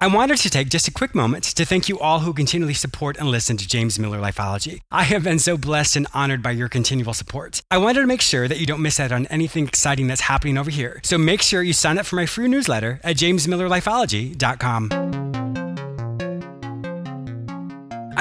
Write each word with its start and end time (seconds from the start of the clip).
I 0.00 0.06
wanted 0.06 0.38
to 0.38 0.50
take 0.50 0.68
just 0.68 0.86
a 0.86 0.92
quick 0.92 1.12
moment 1.12 1.42
to 1.44 1.64
thank 1.64 1.88
you 1.88 1.98
all 1.98 2.20
who 2.20 2.32
continually 2.32 2.74
support 2.74 3.16
and 3.16 3.28
listen 3.28 3.56
to 3.56 3.66
James 3.66 3.98
Miller 3.98 4.20
Lifeology. 4.20 4.80
I 4.92 5.02
have 5.02 5.24
been 5.24 5.40
so 5.40 5.56
blessed 5.56 5.96
and 5.96 6.06
honored 6.14 6.40
by 6.40 6.52
your 6.52 6.68
continual 6.68 7.14
support. 7.14 7.62
I 7.68 7.78
wanted 7.78 8.02
to 8.02 8.06
make 8.06 8.20
sure 8.20 8.46
that 8.46 8.60
you 8.60 8.66
don't 8.66 8.80
miss 8.80 9.00
out 9.00 9.10
on 9.10 9.26
anything 9.26 9.66
exciting 9.66 10.06
that's 10.06 10.20
happening 10.20 10.56
over 10.56 10.70
here. 10.70 11.00
So 11.02 11.18
make 11.18 11.42
sure 11.42 11.64
you 11.64 11.72
sign 11.72 11.98
up 11.98 12.06
for 12.06 12.14
my 12.14 12.26
free 12.26 12.46
newsletter 12.46 13.00
at 13.02 13.16
jamesmillerlifeology.com. 13.16 15.27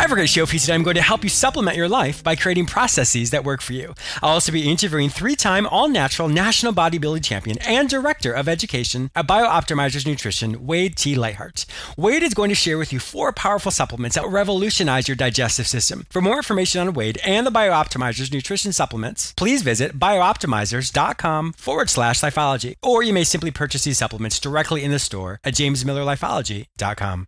Great 0.07 0.29
show. 0.29 0.45
I'm 0.73 0.83
going 0.83 0.95
to 0.95 1.01
help 1.01 1.23
you 1.23 1.29
supplement 1.29 1.77
your 1.77 1.89
life 1.89 2.23
by 2.23 2.35
creating 2.35 2.65
processes 2.65 3.29
that 3.31 3.43
work 3.43 3.61
for 3.61 3.73
you. 3.73 3.93
I'll 4.23 4.31
also 4.31 4.51
be 4.51 4.69
interviewing 4.69 5.09
three 5.09 5.35
time 5.35 5.67
all 5.67 5.87
natural 5.87 6.27
national 6.27 6.73
bodybuilding 6.73 7.23
champion 7.23 7.57
and 7.59 7.87
director 7.87 8.31
of 8.31 8.47
education 8.47 9.11
at 9.15 9.27
BiOptimizers 9.27 10.07
Nutrition, 10.07 10.65
Wade 10.65 10.95
T. 10.95 11.13
Lightheart. 11.15 11.65
Wade 11.97 12.23
is 12.23 12.33
going 12.33 12.49
to 12.49 12.55
share 12.55 12.77
with 12.77 12.91
you 12.91 12.99
four 12.99 13.31
powerful 13.31 13.71
supplements 13.71 14.15
that 14.15 14.23
will 14.23 14.31
revolutionize 14.31 15.07
your 15.07 15.15
digestive 15.15 15.67
system. 15.67 16.07
For 16.09 16.21
more 16.21 16.37
information 16.37 16.81
on 16.81 16.93
Wade 16.93 17.19
and 17.23 17.45
the 17.45 17.51
BiOptimizers 17.51 18.33
Nutrition 18.33 18.73
supplements, 18.73 19.33
please 19.33 19.61
visit 19.61 19.99
bioptimizers.com 19.99 21.53
forward 21.53 21.89
slash 21.89 22.21
lifeology. 22.21 22.75
Or 22.81 23.03
you 23.03 23.13
may 23.13 23.23
simply 23.23 23.51
purchase 23.51 23.83
these 23.83 23.97
supplements 23.97 24.39
directly 24.39 24.83
in 24.83 24.91
the 24.91 24.99
store 24.99 25.39
at 25.43 25.53
jamesmillerlifeology.com. 25.53 27.27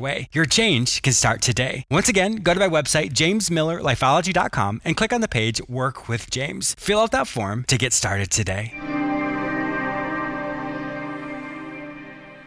way. 0.01 0.27
Your 0.33 0.45
change 0.45 1.01
can 1.01 1.13
start 1.13 1.41
today. 1.41 1.85
Once 1.89 2.09
again, 2.09 2.37
go 2.37 2.53
to 2.53 2.59
my 2.59 2.67
website, 2.67 3.13
jamesmillerlifeology.com, 3.13 4.81
and 4.83 4.97
click 4.97 5.13
on 5.13 5.21
the 5.21 5.27
page 5.27 5.61
Work 5.69 6.09
with 6.09 6.29
James. 6.29 6.75
Fill 6.77 6.99
out 6.99 7.11
that 7.11 7.27
form 7.27 7.63
to 7.65 7.77
get 7.77 7.93
started 7.93 8.29
today. 8.29 8.73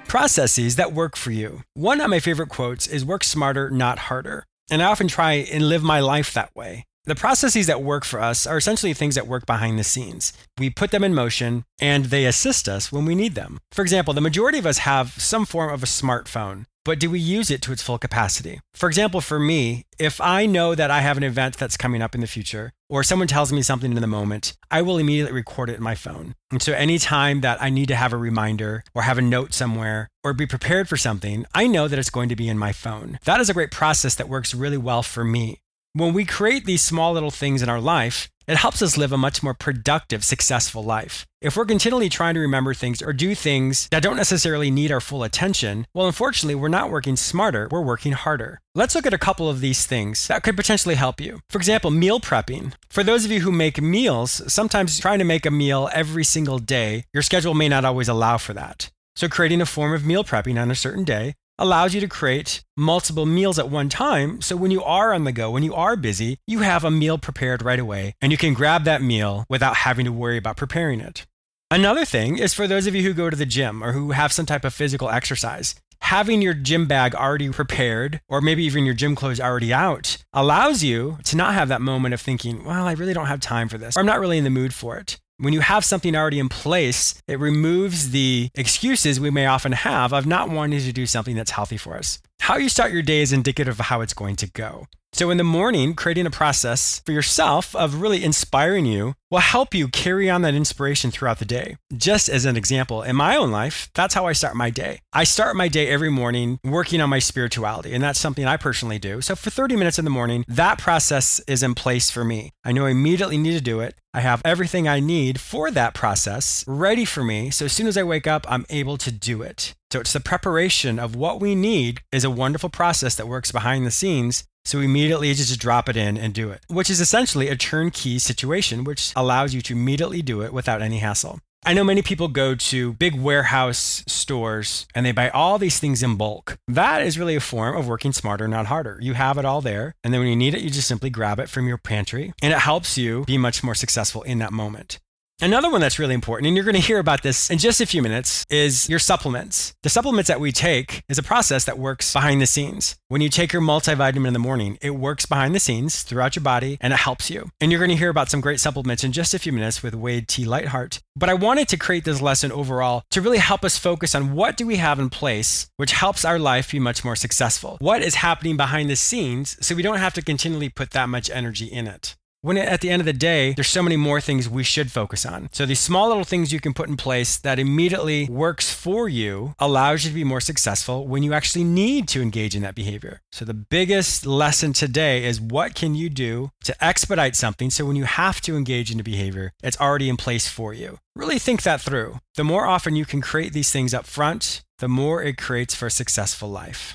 Processes 0.08 0.76
that 0.76 0.92
work 0.92 1.16
for 1.16 1.30
you. 1.30 1.62
One 1.72 2.00
of 2.00 2.10
my 2.10 2.20
favorite 2.20 2.48
quotes 2.48 2.86
is 2.86 3.04
work 3.04 3.24
smarter, 3.24 3.70
not 3.70 3.98
harder. 4.10 4.44
And 4.70 4.82
I 4.82 4.86
often 4.86 5.08
try 5.08 5.32
and 5.32 5.68
live 5.68 5.82
my 5.82 6.00
life 6.00 6.32
that 6.34 6.54
way. 6.54 6.84
The 7.06 7.14
processes 7.14 7.66
that 7.66 7.82
work 7.82 8.04
for 8.04 8.18
us 8.18 8.46
are 8.46 8.56
essentially 8.56 8.94
things 8.94 9.14
that 9.14 9.26
work 9.26 9.44
behind 9.44 9.78
the 9.78 9.84
scenes. 9.84 10.32
We 10.58 10.70
put 10.70 10.90
them 10.90 11.04
in 11.04 11.12
motion 11.12 11.64
and 11.78 12.06
they 12.06 12.24
assist 12.24 12.66
us 12.66 12.90
when 12.90 13.04
we 13.04 13.14
need 13.14 13.34
them. 13.34 13.58
For 13.72 13.82
example, 13.82 14.14
the 14.14 14.22
majority 14.22 14.58
of 14.58 14.64
us 14.64 14.78
have 14.78 15.12
some 15.20 15.44
form 15.44 15.70
of 15.70 15.82
a 15.82 15.86
smartphone 15.86 16.64
but 16.84 17.00
do 17.00 17.10
we 17.10 17.18
use 17.18 17.50
it 17.50 17.62
to 17.62 17.72
its 17.72 17.82
full 17.82 17.98
capacity? 17.98 18.60
For 18.74 18.88
example, 18.88 19.20
for 19.20 19.38
me, 19.38 19.86
if 19.98 20.20
I 20.20 20.46
know 20.46 20.74
that 20.74 20.90
I 20.90 21.00
have 21.00 21.16
an 21.16 21.22
event 21.22 21.56
that's 21.56 21.76
coming 21.76 22.02
up 22.02 22.14
in 22.14 22.20
the 22.20 22.26
future, 22.26 22.72
or 22.88 23.02
someone 23.02 23.28
tells 23.28 23.52
me 23.52 23.62
something 23.62 23.92
in 23.92 24.00
the 24.00 24.06
moment, 24.06 24.54
I 24.70 24.82
will 24.82 24.98
immediately 24.98 25.32
record 25.32 25.70
it 25.70 25.76
in 25.76 25.82
my 25.82 25.94
phone. 25.94 26.34
And 26.50 26.62
so 26.62 26.72
anytime 26.72 27.40
that 27.40 27.62
I 27.62 27.70
need 27.70 27.88
to 27.88 27.96
have 27.96 28.12
a 28.12 28.18
reminder 28.18 28.84
or 28.94 29.02
have 29.02 29.18
a 29.18 29.22
note 29.22 29.54
somewhere 29.54 30.08
or 30.22 30.34
be 30.34 30.46
prepared 30.46 30.88
for 30.88 30.96
something, 30.96 31.46
I 31.54 31.66
know 31.66 31.88
that 31.88 31.98
it's 31.98 32.10
going 32.10 32.28
to 32.28 32.36
be 32.36 32.48
in 32.48 32.58
my 32.58 32.72
phone. 32.72 33.18
That 33.24 33.40
is 33.40 33.48
a 33.48 33.54
great 33.54 33.70
process 33.70 34.14
that 34.16 34.28
works 34.28 34.54
really 34.54 34.78
well 34.78 35.02
for 35.02 35.24
me. 35.24 35.60
When 35.94 36.12
we 36.12 36.24
create 36.24 36.64
these 36.64 36.82
small 36.82 37.12
little 37.12 37.30
things 37.30 37.62
in 37.62 37.68
our 37.68 37.80
life, 37.80 38.28
it 38.46 38.56
helps 38.56 38.82
us 38.82 38.96
live 38.96 39.12
a 39.12 39.18
much 39.18 39.42
more 39.42 39.54
productive, 39.54 40.24
successful 40.24 40.82
life. 40.82 41.26
If 41.40 41.56
we're 41.56 41.66
continually 41.66 42.08
trying 42.08 42.34
to 42.34 42.40
remember 42.40 42.72
things 42.72 43.02
or 43.02 43.12
do 43.12 43.34
things 43.34 43.88
that 43.90 44.02
don't 44.02 44.16
necessarily 44.16 44.70
need 44.70 44.90
our 44.90 45.00
full 45.00 45.22
attention, 45.22 45.86
well, 45.94 46.06
unfortunately, 46.06 46.54
we're 46.54 46.68
not 46.68 46.90
working 46.90 47.16
smarter, 47.16 47.68
we're 47.70 47.82
working 47.82 48.12
harder. 48.12 48.60
Let's 48.74 48.94
look 48.94 49.06
at 49.06 49.14
a 49.14 49.18
couple 49.18 49.48
of 49.48 49.60
these 49.60 49.86
things 49.86 50.26
that 50.28 50.42
could 50.42 50.56
potentially 50.56 50.94
help 50.94 51.20
you. 51.20 51.40
For 51.50 51.58
example, 51.58 51.90
meal 51.90 52.20
prepping. 52.20 52.72
For 52.88 53.02
those 53.02 53.24
of 53.24 53.30
you 53.30 53.40
who 53.40 53.52
make 53.52 53.80
meals, 53.80 54.42
sometimes 54.52 54.98
trying 54.98 55.18
to 55.18 55.24
make 55.24 55.46
a 55.46 55.50
meal 55.50 55.90
every 55.92 56.24
single 56.24 56.58
day, 56.58 57.04
your 57.12 57.22
schedule 57.22 57.54
may 57.54 57.68
not 57.68 57.84
always 57.84 58.08
allow 58.08 58.38
for 58.38 58.54
that. 58.54 58.90
So, 59.16 59.28
creating 59.28 59.60
a 59.60 59.66
form 59.66 59.92
of 59.92 60.04
meal 60.04 60.24
prepping 60.24 60.60
on 60.60 60.70
a 60.70 60.74
certain 60.74 61.04
day 61.04 61.34
allows 61.58 61.94
you 61.94 62.00
to 62.00 62.08
create 62.08 62.62
multiple 62.76 63.26
meals 63.26 63.58
at 63.58 63.70
one 63.70 63.88
time. 63.88 64.40
So 64.40 64.56
when 64.56 64.70
you 64.70 64.82
are 64.82 65.12
on 65.12 65.24
the 65.24 65.32
go, 65.32 65.50
when 65.50 65.62
you 65.62 65.74
are 65.74 65.96
busy, 65.96 66.38
you 66.46 66.60
have 66.60 66.84
a 66.84 66.90
meal 66.90 67.18
prepared 67.18 67.62
right 67.62 67.78
away 67.78 68.14
and 68.20 68.32
you 68.32 68.38
can 68.38 68.54
grab 68.54 68.84
that 68.84 69.02
meal 69.02 69.44
without 69.48 69.76
having 69.76 70.04
to 70.04 70.12
worry 70.12 70.36
about 70.36 70.56
preparing 70.56 71.00
it. 71.00 71.26
Another 71.70 72.04
thing 72.04 72.38
is 72.38 72.54
for 72.54 72.66
those 72.66 72.86
of 72.86 72.94
you 72.94 73.02
who 73.02 73.14
go 73.14 73.30
to 73.30 73.36
the 73.36 73.46
gym 73.46 73.82
or 73.82 73.92
who 73.92 74.12
have 74.12 74.32
some 74.32 74.46
type 74.46 74.64
of 74.64 74.74
physical 74.74 75.10
exercise, 75.10 75.74
having 76.00 76.42
your 76.42 76.54
gym 76.54 76.86
bag 76.86 77.14
already 77.14 77.48
prepared 77.50 78.20
or 78.28 78.40
maybe 78.40 78.64
even 78.64 78.84
your 78.84 78.94
gym 78.94 79.14
clothes 79.14 79.40
already 79.40 79.72
out 79.72 80.18
allows 80.32 80.84
you 80.84 81.18
to 81.24 81.36
not 81.36 81.54
have 81.54 81.68
that 81.68 81.80
moment 81.80 82.14
of 82.14 82.20
thinking, 82.20 82.64
well, 82.64 82.86
I 82.86 82.92
really 82.92 83.14
don't 83.14 83.26
have 83.26 83.40
time 83.40 83.68
for 83.68 83.78
this, 83.78 83.96
or 83.96 84.00
I'm 84.00 84.06
not 84.06 84.20
really 84.20 84.38
in 84.38 84.44
the 84.44 84.50
mood 84.50 84.74
for 84.74 84.98
it. 84.98 85.18
When 85.38 85.52
you 85.52 85.60
have 85.60 85.84
something 85.84 86.14
already 86.14 86.38
in 86.38 86.48
place, 86.48 87.20
it 87.26 87.40
removes 87.40 88.10
the 88.10 88.50
excuses 88.54 89.18
we 89.18 89.30
may 89.30 89.46
often 89.46 89.72
have 89.72 90.12
of 90.12 90.26
not 90.26 90.48
wanting 90.48 90.78
to 90.80 90.92
do 90.92 91.06
something 91.06 91.34
that's 91.34 91.50
healthy 91.50 91.76
for 91.76 91.96
us. 91.96 92.20
How 92.38 92.56
you 92.56 92.68
start 92.68 92.92
your 92.92 93.02
day 93.02 93.20
is 93.20 93.32
indicative 93.32 93.80
of 93.80 93.86
how 93.86 94.00
it's 94.00 94.14
going 94.14 94.36
to 94.36 94.46
go. 94.48 94.86
So, 95.14 95.30
in 95.30 95.38
the 95.38 95.44
morning, 95.44 95.94
creating 95.94 96.26
a 96.26 96.30
process 96.30 97.00
for 97.06 97.12
yourself 97.12 97.72
of 97.76 98.00
really 98.00 98.24
inspiring 98.24 98.84
you 98.84 99.14
will 99.30 99.38
help 99.38 99.72
you 99.72 99.86
carry 99.86 100.28
on 100.28 100.42
that 100.42 100.56
inspiration 100.56 101.12
throughout 101.12 101.38
the 101.38 101.44
day. 101.44 101.76
Just 101.96 102.28
as 102.28 102.44
an 102.44 102.56
example, 102.56 103.04
in 103.04 103.14
my 103.14 103.36
own 103.36 103.52
life, 103.52 103.90
that's 103.94 104.14
how 104.14 104.26
I 104.26 104.32
start 104.32 104.56
my 104.56 104.70
day. 104.70 104.98
I 105.12 105.22
start 105.22 105.54
my 105.54 105.68
day 105.68 105.86
every 105.86 106.10
morning 106.10 106.58
working 106.64 107.00
on 107.00 107.10
my 107.10 107.20
spirituality, 107.20 107.94
and 107.94 108.02
that's 108.02 108.18
something 108.18 108.44
I 108.44 108.56
personally 108.56 108.98
do. 108.98 109.20
So, 109.20 109.36
for 109.36 109.50
30 109.50 109.76
minutes 109.76 110.00
in 110.00 110.04
the 110.04 110.10
morning, 110.10 110.44
that 110.48 110.78
process 110.78 111.38
is 111.46 111.62
in 111.62 111.76
place 111.76 112.10
for 112.10 112.24
me. 112.24 112.50
I 112.64 112.72
know 112.72 112.86
I 112.86 112.90
immediately 112.90 113.38
need 113.38 113.56
to 113.56 113.60
do 113.60 113.78
it. 113.78 113.94
I 114.12 114.18
have 114.20 114.42
everything 114.44 114.88
I 114.88 114.98
need 114.98 115.40
for 115.40 115.70
that 115.70 115.94
process 115.94 116.64
ready 116.66 117.04
for 117.04 117.22
me. 117.22 117.50
So, 117.50 117.66
as 117.66 117.72
soon 117.72 117.86
as 117.86 117.96
I 117.96 118.02
wake 118.02 118.26
up, 118.26 118.44
I'm 118.48 118.66
able 118.68 118.96
to 118.96 119.12
do 119.12 119.42
it. 119.42 119.74
So, 119.92 120.00
it's 120.00 120.12
the 120.12 120.18
preparation 120.18 120.98
of 120.98 121.14
what 121.14 121.40
we 121.40 121.54
need 121.54 122.00
is 122.10 122.24
a 122.24 122.30
wonderful 122.30 122.68
process 122.68 123.14
that 123.14 123.28
works 123.28 123.52
behind 123.52 123.86
the 123.86 123.92
scenes 123.92 124.42
so 124.64 124.80
immediately 124.80 125.32
just 125.34 125.58
drop 125.60 125.88
it 125.88 125.96
in 125.96 126.16
and 126.16 126.34
do 126.34 126.50
it, 126.50 126.60
which 126.68 126.90
is 126.90 127.00
essentially 127.00 127.48
a 127.48 127.56
turnkey 127.56 128.18
situation, 128.18 128.84
which 128.84 129.12
allows 129.14 129.54
you 129.54 129.60
to 129.62 129.74
immediately 129.74 130.22
do 130.22 130.42
it 130.42 130.52
without 130.52 130.82
any 130.82 130.98
hassle. 130.98 131.40
I 131.66 131.72
know 131.72 131.82
many 131.82 132.02
people 132.02 132.28
go 132.28 132.54
to 132.54 132.92
big 132.92 133.18
warehouse 133.18 134.04
stores 134.06 134.86
and 134.94 135.06
they 135.06 135.12
buy 135.12 135.30
all 135.30 135.58
these 135.58 135.78
things 135.78 136.02
in 136.02 136.16
bulk. 136.16 136.58
That 136.68 137.02
is 137.02 137.18
really 137.18 137.36
a 137.36 137.40
form 137.40 137.74
of 137.74 137.88
working 137.88 138.12
smarter, 138.12 138.46
not 138.46 138.66
harder. 138.66 138.98
You 139.00 139.14
have 139.14 139.38
it 139.38 139.46
all 139.46 139.62
there. 139.62 139.94
And 140.04 140.12
then 140.12 140.20
when 140.20 140.28
you 140.28 140.36
need 140.36 140.54
it, 140.54 140.60
you 140.60 140.68
just 140.68 140.88
simply 140.88 141.08
grab 141.08 141.40
it 141.40 141.48
from 141.48 141.66
your 141.66 141.78
pantry 141.78 142.34
and 142.42 142.52
it 142.52 142.58
helps 142.58 142.98
you 142.98 143.24
be 143.24 143.38
much 143.38 143.64
more 143.64 143.74
successful 143.74 144.22
in 144.22 144.40
that 144.40 144.52
moment. 144.52 144.98
Another 145.40 145.68
one 145.68 145.80
that's 145.80 145.98
really 145.98 146.14
important, 146.14 146.46
and 146.46 146.56
you're 146.56 146.64
going 146.64 146.76
to 146.76 146.80
hear 146.80 147.00
about 147.00 147.22
this 147.22 147.50
in 147.50 147.58
just 147.58 147.80
a 147.80 147.86
few 147.86 148.00
minutes, 148.00 148.46
is 148.48 148.88
your 148.88 149.00
supplements. 149.00 149.74
The 149.82 149.88
supplements 149.88 150.28
that 150.28 150.40
we 150.40 150.52
take 150.52 151.02
is 151.08 151.18
a 151.18 151.24
process 151.24 151.64
that 151.64 151.78
works 151.78 152.12
behind 152.12 152.40
the 152.40 152.46
scenes. 152.46 152.96
When 153.08 153.20
you 153.20 153.28
take 153.28 153.52
your 153.52 153.60
multivitamin 153.60 154.28
in 154.28 154.32
the 154.32 154.38
morning, 154.38 154.78
it 154.80 154.90
works 154.90 155.26
behind 155.26 155.54
the 155.54 155.60
scenes 155.60 156.02
throughout 156.02 156.36
your 156.36 156.44
body 156.44 156.78
and 156.80 156.92
it 156.92 157.00
helps 157.00 157.30
you. 157.30 157.50
And 157.60 157.70
you're 157.70 157.80
going 157.80 157.90
to 157.90 157.96
hear 157.96 158.10
about 158.10 158.30
some 158.30 158.40
great 158.40 158.60
supplements 158.60 159.02
in 159.02 159.12
just 159.12 159.34
a 159.34 159.38
few 159.38 159.52
minutes 159.52 159.82
with 159.82 159.94
Wade 159.94 160.28
T. 160.28 160.44
Lightheart. 160.44 161.00
But 161.16 161.28
I 161.28 161.34
wanted 161.34 161.68
to 161.68 161.76
create 161.76 162.04
this 162.04 162.22
lesson 162.22 162.52
overall 162.52 163.02
to 163.10 163.20
really 163.20 163.38
help 163.38 163.64
us 163.64 163.76
focus 163.76 164.14
on 164.14 164.34
what 164.34 164.56
do 164.56 164.66
we 164.66 164.76
have 164.76 164.98
in 164.98 165.10
place 165.10 165.68
which 165.76 165.92
helps 165.92 166.24
our 166.24 166.38
life 166.38 166.70
be 166.70 166.78
much 166.78 167.04
more 167.04 167.16
successful. 167.16 167.76
What 167.80 168.02
is 168.02 168.16
happening 168.16 168.56
behind 168.56 168.88
the 168.88 168.96
scenes 168.96 169.56
so 169.60 169.74
we 169.74 169.82
don't 169.82 169.98
have 169.98 170.14
to 170.14 170.22
continually 170.22 170.68
put 170.68 170.92
that 170.92 171.08
much 171.08 171.28
energy 171.28 171.66
in 171.66 171.86
it 171.86 172.16
when 172.44 172.58
at 172.58 172.82
the 172.82 172.90
end 172.90 173.00
of 173.00 173.06
the 173.06 173.14
day, 173.14 173.54
there's 173.54 173.70
so 173.70 173.82
many 173.82 173.96
more 173.96 174.20
things 174.20 174.50
we 174.50 174.62
should 174.62 174.92
focus 174.92 175.24
on. 175.24 175.48
So 175.50 175.64
these 175.64 175.80
small 175.80 176.08
little 176.08 176.24
things 176.24 176.52
you 176.52 176.60
can 176.60 176.74
put 176.74 176.90
in 176.90 176.96
place 176.98 177.38
that 177.38 177.58
immediately 177.58 178.26
works 178.26 178.70
for 178.70 179.08
you 179.08 179.54
allows 179.58 180.04
you 180.04 180.10
to 180.10 180.14
be 180.14 180.24
more 180.24 180.42
successful 180.42 181.08
when 181.08 181.22
you 181.22 181.32
actually 181.32 181.64
need 181.64 182.06
to 182.08 182.20
engage 182.20 182.54
in 182.54 182.60
that 182.60 182.74
behavior. 182.74 183.22
So 183.32 183.46
the 183.46 183.54
biggest 183.54 184.26
lesson 184.26 184.74
today 184.74 185.24
is 185.24 185.40
what 185.40 185.74
can 185.74 185.94
you 185.94 186.10
do 186.10 186.50
to 186.64 186.84
expedite 186.84 187.34
something 187.34 187.70
so 187.70 187.86
when 187.86 187.96
you 187.96 188.04
have 188.04 188.42
to 188.42 188.58
engage 188.58 188.90
in 188.90 189.00
a 189.00 189.04
behavior, 189.04 189.52
it's 189.62 189.80
already 189.80 190.10
in 190.10 190.18
place 190.18 190.46
for 190.46 190.74
you. 190.74 190.98
Really 191.16 191.38
think 191.38 191.62
that 191.62 191.80
through. 191.80 192.18
The 192.34 192.44
more 192.44 192.66
often 192.66 192.94
you 192.94 193.06
can 193.06 193.22
create 193.22 193.54
these 193.54 193.70
things 193.70 193.94
up 193.94 194.04
front, 194.04 194.62
the 194.80 194.88
more 194.88 195.22
it 195.22 195.38
creates 195.38 195.74
for 195.74 195.86
a 195.86 195.90
successful 195.90 196.50
life. 196.50 196.94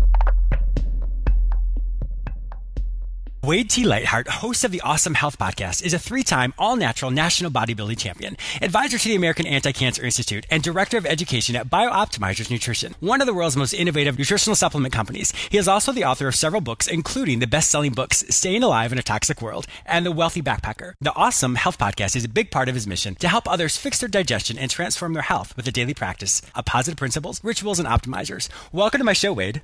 Wade 3.43 3.71
T. 3.71 3.83
Lightheart, 3.83 4.27
host 4.27 4.63
of 4.63 4.69
the 4.69 4.81
Awesome 4.81 5.15
Health 5.15 5.39
Podcast, 5.39 5.81
is 5.83 5.95
a 5.95 5.99
three 5.99 6.21
time 6.21 6.53
all 6.59 6.75
natural 6.75 7.09
national 7.09 7.49
bodybuilding 7.49 7.97
champion, 7.97 8.37
advisor 8.61 8.99
to 8.99 9.09
the 9.09 9.15
American 9.15 9.47
Anti 9.47 9.71
Cancer 9.71 10.05
Institute, 10.05 10.45
and 10.51 10.61
director 10.61 10.95
of 10.95 11.07
education 11.07 11.55
at 11.55 11.67
BiOptimizers 11.67 12.51
Nutrition, 12.51 12.93
one 12.99 13.19
of 13.19 13.25
the 13.25 13.33
world's 13.33 13.57
most 13.57 13.73
innovative 13.73 14.19
nutritional 14.19 14.55
supplement 14.55 14.93
companies. 14.93 15.33
He 15.49 15.57
is 15.57 15.67
also 15.67 15.91
the 15.91 16.03
author 16.03 16.27
of 16.27 16.35
several 16.35 16.61
books, 16.61 16.85
including 16.85 17.39
the 17.39 17.47
best 17.47 17.71
selling 17.71 17.93
books 17.93 18.23
Staying 18.29 18.61
Alive 18.61 18.91
in 18.91 18.99
a 18.99 19.03
Toxic 19.03 19.41
World 19.41 19.65
and 19.87 20.05
The 20.05 20.11
Wealthy 20.11 20.43
Backpacker. 20.43 20.93
The 21.01 21.15
Awesome 21.15 21.55
Health 21.55 21.79
Podcast 21.79 22.15
is 22.15 22.23
a 22.23 22.29
big 22.29 22.51
part 22.51 22.69
of 22.69 22.75
his 22.75 22.85
mission 22.85 23.15
to 23.15 23.27
help 23.27 23.49
others 23.49 23.75
fix 23.75 23.99
their 23.99 24.07
digestion 24.07 24.59
and 24.59 24.69
transform 24.69 25.13
their 25.13 25.23
health 25.23 25.57
with 25.57 25.67
a 25.67 25.71
daily 25.71 25.95
practice 25.95 26.43
of 26.53 26.65
positive 26.65 26.97
principles, 26.97 27.43
rituals, 27.43 27.79
and 27.79 27.87
optimizers. 27.87 28.49
Welcome 28.71 28.99
to 28.99 29.03
my 29.03 29.13
show, 29.13 29.33
Wade. 29.33 29.63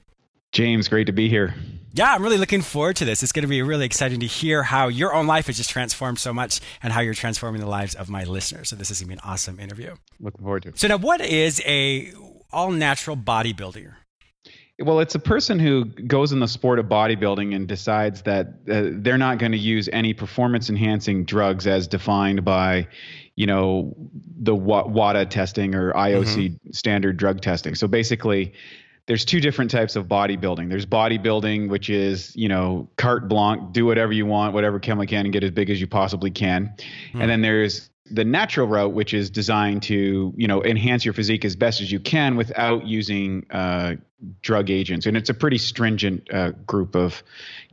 James, 0.51 0.87
great 0.87 1.05
to 1.07 1.13
be 1.13 1.29
here. 1.29 1.53
Yeah, 1.93 2.13
I'm 2.13 2.21
really 2.21 2.37
looking 2.37 2.61
forward 2.61 2.97
to 2.97 3.05
this. 3.05 3.23
It's 3.23 3.31
going 3.31 3.43
to 3.43 3.49
be 3.49 3.61
really 3.61 3.85
exciting 3.85 4.19
to 4.19 4.27
hear 4.27 4.61
how 4.61 4.87
your 4.87 5.13
own 5.13 5.25
life 5.25 5.47
has 5.47 5.57
just 5.57 5.69
transformed 5.69 6.19
so 6.19 6.31
much 6.33 6.61
and 6.83 6.93
how 6.93 7.01
you're 7.01 7.15
transforming 7.15 7.59
the 7.59 7.67
lives 7.67 7.95
of 7.95 8.09
my 8.09 8.23
listeners. 8.23 8.69
So 8.69 8.75
this 8.75 8.91
is 8.91 8.99
going 8.99 9.09
to 9.09 9.15
be 9.15 9.27
an 9.27 9.31
awesome 9.31 9.59
interview. 9.59 9.95
Looking 10.19 10.43
forward 10.43 10.63
to 10.63 10.69
it. 10.69 10.79
So 10.79 10.87
now 10.87 10.97
what 10.97 11.21
is 11.21 11.61
a 11.65 12.11
all 12.51 12.71
natural 12.71 13.17
bodybuilder? 13.17 13.93
Well, 14.79 14.99
it's 14.99 15.15
a 15.15 15.19
person 15.19 15.57
who 15.57 15.85
goes 15.85 16.31
in 16.31 16.39
the 16.39 16.47
sport 16.47 16.77
of 16.77 16.85
bodybuilding 16.85 17.55
and 17.55 17.67
decides 17.67 18.21
that 18.23 18.47
uh, 18.69 18.89
they're 19.01 19.17
not 19.17 19.39
going 19.39 19.53
to 19.53 19.57
use 19.57 19.89
any 19.91 20.13
performance 20.13 20.69
enhancing 20.69 21.25
drugs 21.25 21.65
as 21.65 21.87
defined 21.87 22.45
by, 22.45 22.87
you 23.35 23.47
know, 23.47 23.95
the 24.39 24.53
WADA 24.53 25.25
testing 25.25 25.73
or 25.73 25.93
IOC 25.93 26.25
mm-hmm. 26.25 26.71
standard 26.71 27.17
drug 27.17 27.41
testing. 27.41 27.73
So 27.73 27.87
basically, 27.87 28.53
there's 29.07 29.23
two 29.23 29.39
different 29.39 29.71
types 29.71 29.95
of 29.95 30.05
bodybuilding. 30.05 30.69
There's 30.69 30.85
bodybuilding, 30.85 31.69
which 31.69 31.89
is, 31.89 32.35
you 32.35 32.49
know, 32.49 32.89
carte 32.97 33.27
blanche, 33.27 33.61
do 33.71 33.85
whatever 33.85 34.11
you 34.11 34.25
want, 34.25 34.53
whatever 34.53 34.79
chemical 34.79 35.09
can, 35.09 35.25
and 35.25 35.33
get 35.33 35.43
as 35.43 35.51
big 35.51 35.69
as 35.69 35.79
you 35.79 35.87
possibly 35.87 36.29
can. 36.29 36.73
Mm. 37.13 37.21
And 37.21 37.31
then 37.31 37.41
there's 37.41 37.89
the 38.11 38.25
natural 38.25 38.67
route, 38.67 38.93
which 38.93 39.13
is 39.13 39.29
designed 39.29 39.83
to, 39.83 40.33
you 40.35 40.47
know, 40.47 40.63
enhance 40.63 41.05
your 41.05 41.13
physique 41.13 41.45
as 41.45 41.55
best 41.55 41.81
as 41.81 41.91
you 41.91 41.99
can 41.99 42.35
without 42.35 42.85
using 42.85 43.45
uh, 43.51 43.95
drug 44.41 44.69
agents. 44.69 45.05
And 45.05 45.15
it's 45.15 45.29
a 45.29 45.33
pretty 45.33 45.57
stringent 45.57 46.27
uh, 46.33 46.51
group 46.65 46.95
of 46.95 47.23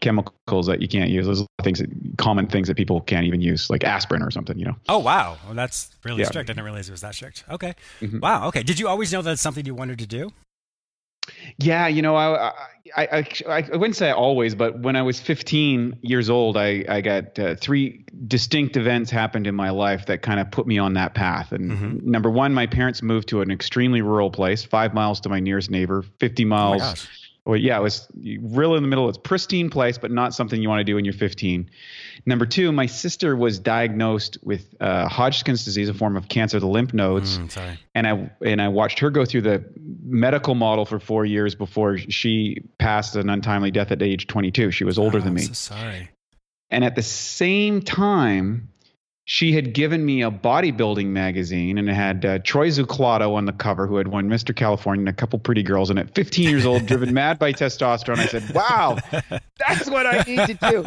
chemicals 0.01 0.67
that 0.67 0.83
you 0.83 0.89
can't 0.89 1.11
use. 1.11 1.27
There's 1.27 1.45
things, 1.63 1.81
that, 1.81 1.91
common 2.19 2.47
things 2.47 2.69
that 2.69 2.77
people 2.77 3.01
can't 3.01 3.27
even 3.27 3.41
use, 3.41 3.71
like 3.71 3.83
aspirin 3.83 4.23
or 4.23 4.31
something, 4.31 4.59
you 4.59 4.67
know. 4.67 4.77
Oh 4.89 4.99
wow, 4.99 5.37
well, 5.47 5.55
that's 5.55 5.91
really 6.05 6.21
yeah. 6.21 6.27
strict. 6.27 6.51
I 6.51 6.53
didn't 6.53 6.65
realize 6.65 6.89
it 6.89 6.93
was 6.93 7.01
that 7.01 7.15
strict. 7.15 7.45
Okay, 7.51 7.75
mm-hmm. 8.01 8.21
wow. 8.21 8.49
Okay, 8.49 8.63
did 8.63 8.79
you 8.79 8.89
always 8.89 9.13
know 9.13 9.23
that's 9.23 9.43
something 9.43 9.67
you 9.67 9.75
wanted 9.75 9.99
to 9.99 10.07
do? 10.07 10.31
Yeah, 11.59 11.87
you 11.87 12.03
know, 12.03 12.17
I, 12.17 12.53
I, 12.97 13.06
I, 13.06 13.26
I, 13.49 13.61
wouldn't 13.76 13.97
say 13.97 14.11
always, 14.11 14.55
but 14.55 14.81
when 14.81 14.97
I 14.97 15.03
was 15.03 15.21
15 15.21 15.99
years 16.03 16.29
old, 16.29 16.56
I, 16.56 16.85
I 16.88 17.00
got 17.00 17.38
uh, 17.38 17.55
three 17.55 18.05
distinct 18.26 18.76
events 18.76 19.11
happened 19.11 19.47
in 19.47 19.55
my 19.55 19.71
life 19.71 20.06
that 20.06 20.23
kind 20.23 20.41
of 20.41 20.50
put 20.50 20.67
me 20.67 20.79
on 20.79 20.94
that 20.94 21.15
path. 21.15 21.53
And 21.53 21.71
mm-hmm. 21.73 22.11
number 22.11 22.31
one, 22.31 22.53
my 22.53 22.67
parents 22.67 23.03
moved 23.03 23.29
to 23.29 23.41
an 23.41 23.50
extremely 23.50 24.03
rural 24.03 24.31
place, 24.31 24.65
five 24.65 24.93
miles 24.94 25.21
to 25.21 25.29
my 25.29 25.41
nearest 25.41 25.71
neighbor, 25.71 26.03
50 26.21 26.44
miles. 26.44 26.82
Oh 26.82 26.94
well, 27.46 27.58
yeah, 27.58 27.76
it 27.76 27.82
was 27.82 28.08
real 28.41 28.75
in 28.75 28.82
the 28.82 28.88
middle. 28.88 29.06
It's 29.11 29.19
pristine 29.19 29.69
place, 29.69 29.99
but 29.99 30.11
not 30.11 30.32
something 30.32 30.62
you 30.62 30.69
want 30.70 30.81
to 30.81 30.85
do 30.85 30.94
when 30.94 31.05
you're 31.05 31.12
15. 31.12 31.69
Number 32.25 32.46
two, 32.46 32.73
my 32.73 32.87
sister 32.87 33.37
was 33.37 33.58
diagnosed 33.58 34.38
with 34.43 34.75
uh, 34.81 35.08
Hodgkin's 35.08 35.62
disease, 35.62 35.91
a 35.91 35.94
form 35.94 36.17
of 36.17 36.29
cancer 36.29 36.56
of 36.56 36.62
the 36.62 36.69
lymph 36.69 36.94
nodes. 36.94 37.38
Mm, 37.38 37.76
and 37.94 38.06
I 38.06 38.31
and 38.43 38.62
I 38.62 38.69
watched 38.69 39.00
her 39.00 39.11
go 39.11 39.26
through 39.26 39.43
the 39.43 39.64
medical 40.02 40.55
model 40.55 40.87
for 40.87 40.99
four 40.99 41.26
years 41.26 41.55
before 41.55 41.99
she 41.99 42.62
passed 42.79 43.14
an 43.14 43.29
untimely 43.29 43.70
death 43.70 43.93
at 43.93 44.00
age 44.00 44.26
22. 44.26 44.70
She 44.70 44.85
was 44.85 44.99
older 44.99 45.19
oh, 45.19 45.20
than 45.20 45.35
me. 45.35 45.43
So 45.43 45.52
sorry. 45.52 46.11
And 46.70 46.82
at 46.82 46.96
the 46.96 47.02
same 47.02 47.82
time, 47.82 48.70
she 49.26 49.55
had 49.55 49.73
given 49.73 50.05
me 50.05 50.23
a 50.23 50.31
bodybuilding 50.31 51.06
magazine 51.06 51.79
and 51.79 51.88
it 51.88 51.94
had 51.94 52.25
uh, 52.26 52.38
Troy 52.41 52.69
Zuccolotto 52.69 53.35
on 53.35 53.47
the 53.47 53.55
cover, 53.55 53.87
who 53.87 53.97
had 53.97 54.09
won 54.09 54.29
Mr. 54.29 54.55
California 54.55 55.00
and 55.00 55.09
a 55.09 55.15
couple 55.15 55.38
pretty 55.38 55.62
girls 55.62 55.88
in 55.88 55.97
it. 55.97 56.15
15 56.15 56.50
years 56.50 56.67
old, 56.67 56.85
driven 56.85 57.15
mad 57.15 57.38
by 57.38 57.50
testosterone. 57.50 58.19
I 58.19 58.26
said, 58.26 58.55
wow, 58.55 58.99
that's 59.59 59.88
what 59.88 60.06
I 60.06 60.23
need 60.26 60.47
to 60.47 60.71
do. 60.71 60.85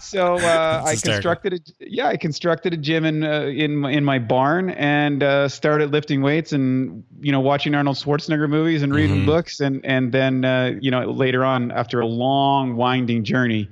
So 0.00 0.36
uh, 0.36 0.84
I 0.86 0.94
constructed 0.94 1.54
a, 1.54 1.58
yeah, 1.80 2.06
I 2.06 2.16
constructed 2.16 2.72
a 2.72 2.76
gym 2.76 3.04
in, 3.04 3.24
uh, 3.24 3.46
in, 3.46 3.84
in 3.86 4.04
my 4.04 4.20
barn 4.20 4.70
and 4.70 5.24
uh, 5.24 5.48
started 5.48 5.90
lifting 5.90 6.22
weights 6.22 6.52
and, 6.52 7.02
you 7.20 7.32
know, 7.32 7.40
watching 7.40 7.74
Arnold 7.74 7.96
Schwarzenegger 7.96 8.48
movies 8.48 8.82
and 8.82 8.94
reading 8.94 9.18
mm-hmm. 9.18 9.26
books. 9.26 9.58
And, 9.58 9.84
and 9.84 10.12
then, 10.12 10.44
uh, 10.44 10.74
you 10.80 10.92
know, 10.92 11.10
later 11.10 11.44
on, 11.44 11.72
after 11.72 11.98
a 11.98 12.06
long, 12.06 12.76
winding 12.76 13.24
journey, 13.24 13.68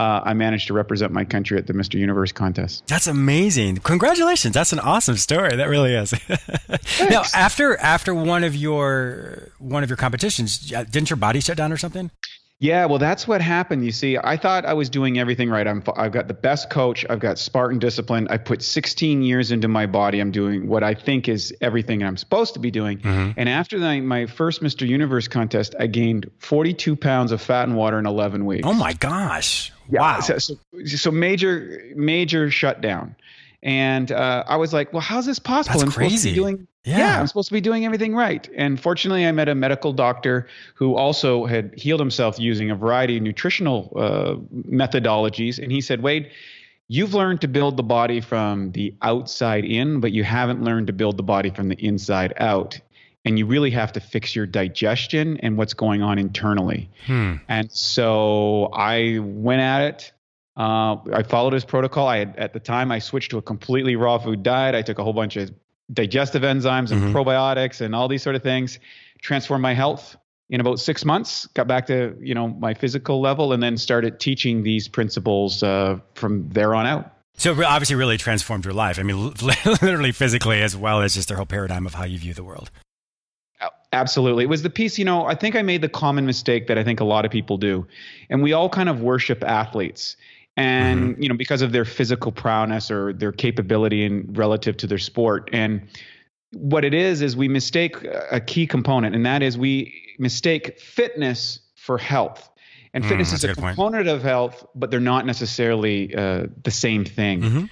uh, 0.00 0.22
I 0.24 0.32
managed 0.32 0.68
to 0.68 0.72
represent 0.72 1.12
my 1.12 1.26
country 1.26 1.58
at 1.58 1.66
the 1.66 1.74
Mr. 1.74 1.98
Universe 1.98 2.32
contest. 2.32 2.86
That's 2.86 3.06
amazing! 3.06 3.76
Congratulations! 3.78 4.54
That's 4.54 4.72
an 4.72 4.78
awesome 4.78 5.18
story. 5.18 5.56
That 5.56 5.68
really 5.68 5.94
is. 5.94 6.14
now, 7.10 7.24
after 7.34 7.76
after 7.76 8.14
one 8.14 8.42
of 8.42 8.56
your 8.56 9.52
one 9.58 9.82
of 9.82 9.90
your 9.90 9.98
competitions, 9.98 10.58
didn't 10.58 11.10
your 11.10 11.18
body 11.18 11.40
shut 11.40 11.58
down 11.58 11.70
or 11.70 11.76
something? 11.76 12.10
Yeah, 12.60 12.84
well, 12.84 12.98
that's 12.98 13.26
what 13.26 13.40
happened. 13.40 13.86
You 13.86 13.90
see, 13.90 14.18
I 14.22 14.36
thought 14.36 14.66
I 14.66 14.74
was 14.74 14.90
doing 14.90 15.18
everything 15.18 15.48
right. 15.48 15.66
I'm, 15.66 15.82
I've 15.96 16.12
got 16.12 16.28
the 16.28 16.34
best 16.34 16.68
coach. 16.68 17.06
I've 17.08 17.18
got 17.18 17.38
Spartan 17.38 17.78
discipline. 17.78 18.28
I 18.28 18.36
put 18.36 18.62
16 18.62 19.22
years 19.22 19.50
into 19.50 19.66
my 19.66 19.86
body. 19.86 20.20
I'm 20.20 20.30
doing 20.30 20.68
what 20.68 20.84
I 20.84 20.92
think 20.92 21.26
is 21.26 21.54
everything 21.62 22.02
I'm 22.02 22.18
supposed 22.18 22.52
to 22.54 22.60
be 22.60 22.70
doing. 22.70 22.98
Mm-hmm. 22.98 23.30
And 23.38 23.48
after 23.48 23.78
the, 23.78 24.02
my 24.02 24.26
first 24.26 24.62
Mr. 24.62 24.86
Universe 24.86 25.26
contest, 25.26 25.74
I 25.80 25.86
gained 25.86 26.30
42 26.38 26.96
pounds 26.96 27.32
of 27.32 27.40
fat 27.40 27.66
and 27.66 27.78
water 27.78 27.98
in 27.98 28.04
11 28.04 28.44
weeks. 28.44 28.68
Oh 28.68 28.74
my 28.74 28.92
gosh! 28.92 29.72
Yeah, 29.90 30.00
wow. 30.00 30.20
So, 30.20 30.38
so, 30.38 30.54
so 30.84 31.10
major, 31.10 31.82
major 31.94 32.50
shutdown. 32.50 33.16
And 33.62 34.10
uh, 34.10 34.44
I 34.46 34.56
was 34.56 34.72
like, 34.72 34.92
well, 34.92 35.02
how's 35.02 35.26
this 35.26 35.38
possible? 35.38 35.80
That's 35.80 35.90
I'm 35.90 35.94
crazy. 35.94 36.34
doing 36.34 36.66
yeah. 36.84 36.98
yeah. 36.98 37.20
I'm 37.20 37.26
supposed 37.26 37.48
to 37.48 37.52
be 37.52 37.60
doing 37.60 37.84
everything 37.84 38.14
right. 38.14 38.48
And 38.56 38.80
fortunately, 38.80 39.26
I 39.26 39.32
met 39.32 39.48
a 39.48 39.54
medical 39.54 39.92
doctor 39.92 40.46
who 40.74 40.94
also 40.94 41.44
had 41.44 41.74
healed 41.76 42.00
himself 42.00 42.38
using 42.38 42.70
a 42.70 42.74
variety 42.74 43.18
of 43.18 43.22
nutritional 43.22 43.92
uh, 43.96 44.34
methodologies. 44.66 45.58
And 45.58 45.70
he 45.70 45.82
said, 45.82 46.02
Wade, 46.02 46.30
you've 46.88 47.12
learned 47.12 47.42
to 47.42 47.48
build 47.48 47.76
the 47.76 47.82
body 47.82 48.20
from 48.20 48.72
the 48.72 48.94
outside 49.02 49.64
in, 49.64 50.00
but 50.00 50.12
you 50.12 50.24
haven't 50.24 50.62
learned 50.64 50.86
to 50.86 50.94
build 50.94 51.18
the 51.18 51.22
body 51.22 51.50
from 51.50 51.68
the 51.68 51.76
inside 51.84 52.32
out. 52.38 52.80
And 53.24 53.38
you 53.38 53.44
really 53.44 53.70
have 53.70 53.92
to 53.92 54.00
fix 54.00 54.34
your 54.34 54.46
digestion 54.46 55.36
and 55.38 55.58
what's 55.58 55.74
going 55.74 56.02
on 56.02 56.18
internally. 56.18 56.88
Hmm. 57.06 57.34
And 57.48 57.70
so 57.70 58.70
I 58.72 59.18
went 59.20 59.60
at 59.60 59.82
it. 59.82 60.12
Uh, 60.56 60.96
I 61.12 61.22
followed 61.22 61.52
his 61.52 61.64
protocol. 61.64 62.08
I 62.08 62.18
had, 62.18 62.36
at 62.36 62.52
the 62.54 62.60
time 62.60 62.90
I 62.90 62.98
switched 62.98 63.30
to 63.32 63.38
a 63.38 63.42
completely 63.42 63.96
raw 63.96 64.18
food 64.18 64.42
diet. 64.42 64.74
I 64.74 64.82
took 64.82 64.98
a 64.98 65.04
whole 65.04 65.12
bunch 65.12 65.36
of 65.36 65.50
digestive 65.92 66.42
enzymes 66.42 66.92
and 66.92 67.02
mm-hmm. 67.02 67.16
probiotics 67.16 67.80
and 67.80 67.94
all 67.94 68.08
these 68.08 68.22
sort 68.22 68.36
of 68.36 68.42
things, 68.42 68.78
transformed 69.20 69.62
my 69.62 69.74
health 69.74 70.16
in 70.48 70.60
about 70.60 70.80
six 70.80 71.04
months. 71.04 71.46
Got 71.48 71.68
back 71.68 71.86
to 71.86 72.16
you 72.20 72.34
know 72.34 72.48
my 72.48 72.74
physical 72.74 73.20
level, 73.20 73.52
and 73.52 73.62
then 73.62 73.76
started 73.76 74.20
teaching 74.20 74.62
these 74.62 74.88
principles 74.88 75.62
uh, 75.62 75.98
from 76.14 76.48
there 76.50 76.74
on 76.74 76.86
out. 76.86 77.12
So 77.36 77.52
obviously, 77.64 77.96
really 77.96 78.18
transformed 78.18 78.64
your 78.64 78.74
life. 78.74 78.98
I 78.98 79.02
mean, 79.02 79.32
literally, 79.40 80.12
physically, 80.12 80.60
as 80.60 80.76
well 80.76 81.00
as 81.00 81.14
just 81.14 81.28
their 81.28 81.36
whole 81.36 81.46
paradigm 81.46 81.86
of 81.86 81.94
how 81.94 82.04
you 82.04 82.18
view 82.18 82.34
the 82.34 82.44
world. 82.44 82.70
Absolutely. 83.92 84.44
It 84.44 84.48
was 84.48 84.62
the 84.62 84.70
piece, 84.70 84.98
you 84.98 85.04
know, 85.04 85.26
I 85.26 85.34
think 85.34 85.56
I 85.56 85.62
made 85.62 85.82
the 85.82 85.88
common 85.88 86.24
mistake 86.24 86.68
that 86.68 86.78
I 86.78 86.84
think 86.84 87.00
a 87.00 87.04
lot 87.04 87.24
of 87.24 87.30
people 87.30 87.56
do. 87.56 87.86
And 88.28 88.42
we 88.42 88.52
all 88.52 88.68
kind 88.68 88.88
of 88.88 89.00
worship 89.00 89.42
athletes. 89.42 90.16
And, 90.56 91.12
mm-hmm. 91.12 91.22
you 91.22 91.28
know, 91.28 91.34
because 91.34 91.62
of 91.62 91.72
their 91.72 91.84
physical 91.84 92.30
prowess 92.30 92.90
or 92.90 93.12
their 93.12 93.32
capability 93.32 94.04
in 94.04 94.32
relative 94.32 94.76
to 94.78 94.86
their 94.86 94.98
sport. 94.98 95.48
And 95.52 95.88
what 96.52 96.84
it 96.84 96.94
is 96.94 97.22
is 97.22 97.36
we 97.36 97.48
mistake 97.48 97.96
a 98.30 98.40
key 98.40 98.66
component, 98.66 99.14
and 99.14 99.24
that 99.24 99.42
is 99.42 99.56
we 99.56 99.94
mistake 100.18 100.78
fitness 100.78 101.60
for 101.76 101.98
health. 101.98 102.48
And 102.92 103.06
fitness 103.06 103.30
mm, 103.30 103.34
is 103.34 103.44
a, 103.44 103.50
a 103.52 103.54
component 103.54 104.06
point. 104.06 104.08
of 104.08 104.22
health, 104.22 104.66
but 104.74 104.90
they're 104.90 104.98
not 104.98 105.24
necessarily 105.24 106.12
uh, 106.14 106.46
the 106.64 106.72
same 106.72 107.04
thing. 107.04 107.40
Mm-hmm 107.42 107.64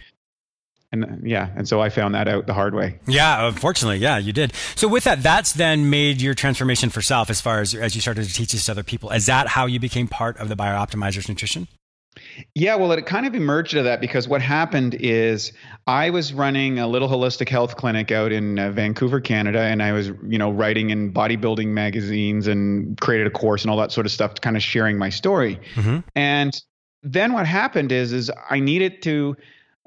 and 0.93 1.23
yeah 1.29 1.51
and 1.57 1.69
so 1.69 1.81
i 1.81 1.89
found 1.89 2.15
that 2.15 2.29
out 2.29 2.47
the 2.47 2.55
hard 2.55 2.75
way 2.75 2.99
yeah 3.07 3.47
unfortunately 3.47 3.99
yeah 3.99 4.17
you 4.19 4.33
did 4.33 4.53
so 4.75 4.89
with 4.89 5.05
that 5.05 5.23
that's 5.23 5.53
then 5.53 5.91
made 5.91 6.21
your 6.21 6.35
transformation 6.35 6.91
for 6.91 7.03
self 7.03 7.31
as 7.31 7.41
far 7.41 7.61
as 7.61 7.75
as 7.75 7.95
you 7.95 8.01
started 8.01 8.25
to 8.25 8.33
teach 8.33 8.53
this 8.53 8.67
to 8.67 8.73
other 8.73 8.83
people 8.83 9.11
is 9.11 9.27
that 9.27 9.49
how 9.49 9.67
you 9.67 9.79
became 9.79 10.09
part 10.09 10.37
of 10.39 10.49
the 10.49 10.57
BiOptimizers 10.57 11.29
nutrition 11.29 11.69
yeah, 12.55 12.75
well, 12.75 12.93
it 12.93 13.07
kind 13.07 13.27
of 13.27 13.35
emerged 13.35 13.75
out 13.75 13.81
of 13.81 13.85
that 13.85 14.01
because 14.01 14.29
what 14.29 14.43
happened 14.43 14.95
is 14.95 15.53
I 15.87 16.11
was 16.11 16.33
running 16.33 16.79
a 16.79 16.87
little 16.87 17.09
holistic 17.09 17.49
health 17.49 17.77
clinic 17.77 18.11
out 18.11 18.33
in 18.33 18.59
uh, 18.59 18.71
Vancouver, 18.71 19.21
Canada, 19.21 19.61
and 19.61 19.83
I 19.83 19.93
was, 19.93 20.09
you 20.27 20.39
know, 20.39 20.51
writing 20.51 20.91
in 20.91 21.13
bodybuilding 21.13 21.69
magazines 21.69 22.47
and 22.47 23.01
created 23.01 23.27
a 23.27 23.31
course 23.31 23.63
and 23.63 23.71
all 23.71 23.77
that 23.79 23.93
sort 23.93 24.07
of 24.07 24.13
stuff, 24.13 24.35
kind 24.41 24.57
of 24.57 24.63
sharing 24.63 24.99
my 24.99 25.11
story. 25.11 25.61
Mm-hmm. 25.75 25.99
And 26.15 26.61
then 27.03 27.33
what 27.33 27.47
happened 27.47 27.93
is, 27.93 28.13
is 28.13 28.31
I 28.51 28.61
needed 28.61 29.03
to 29.03 29.37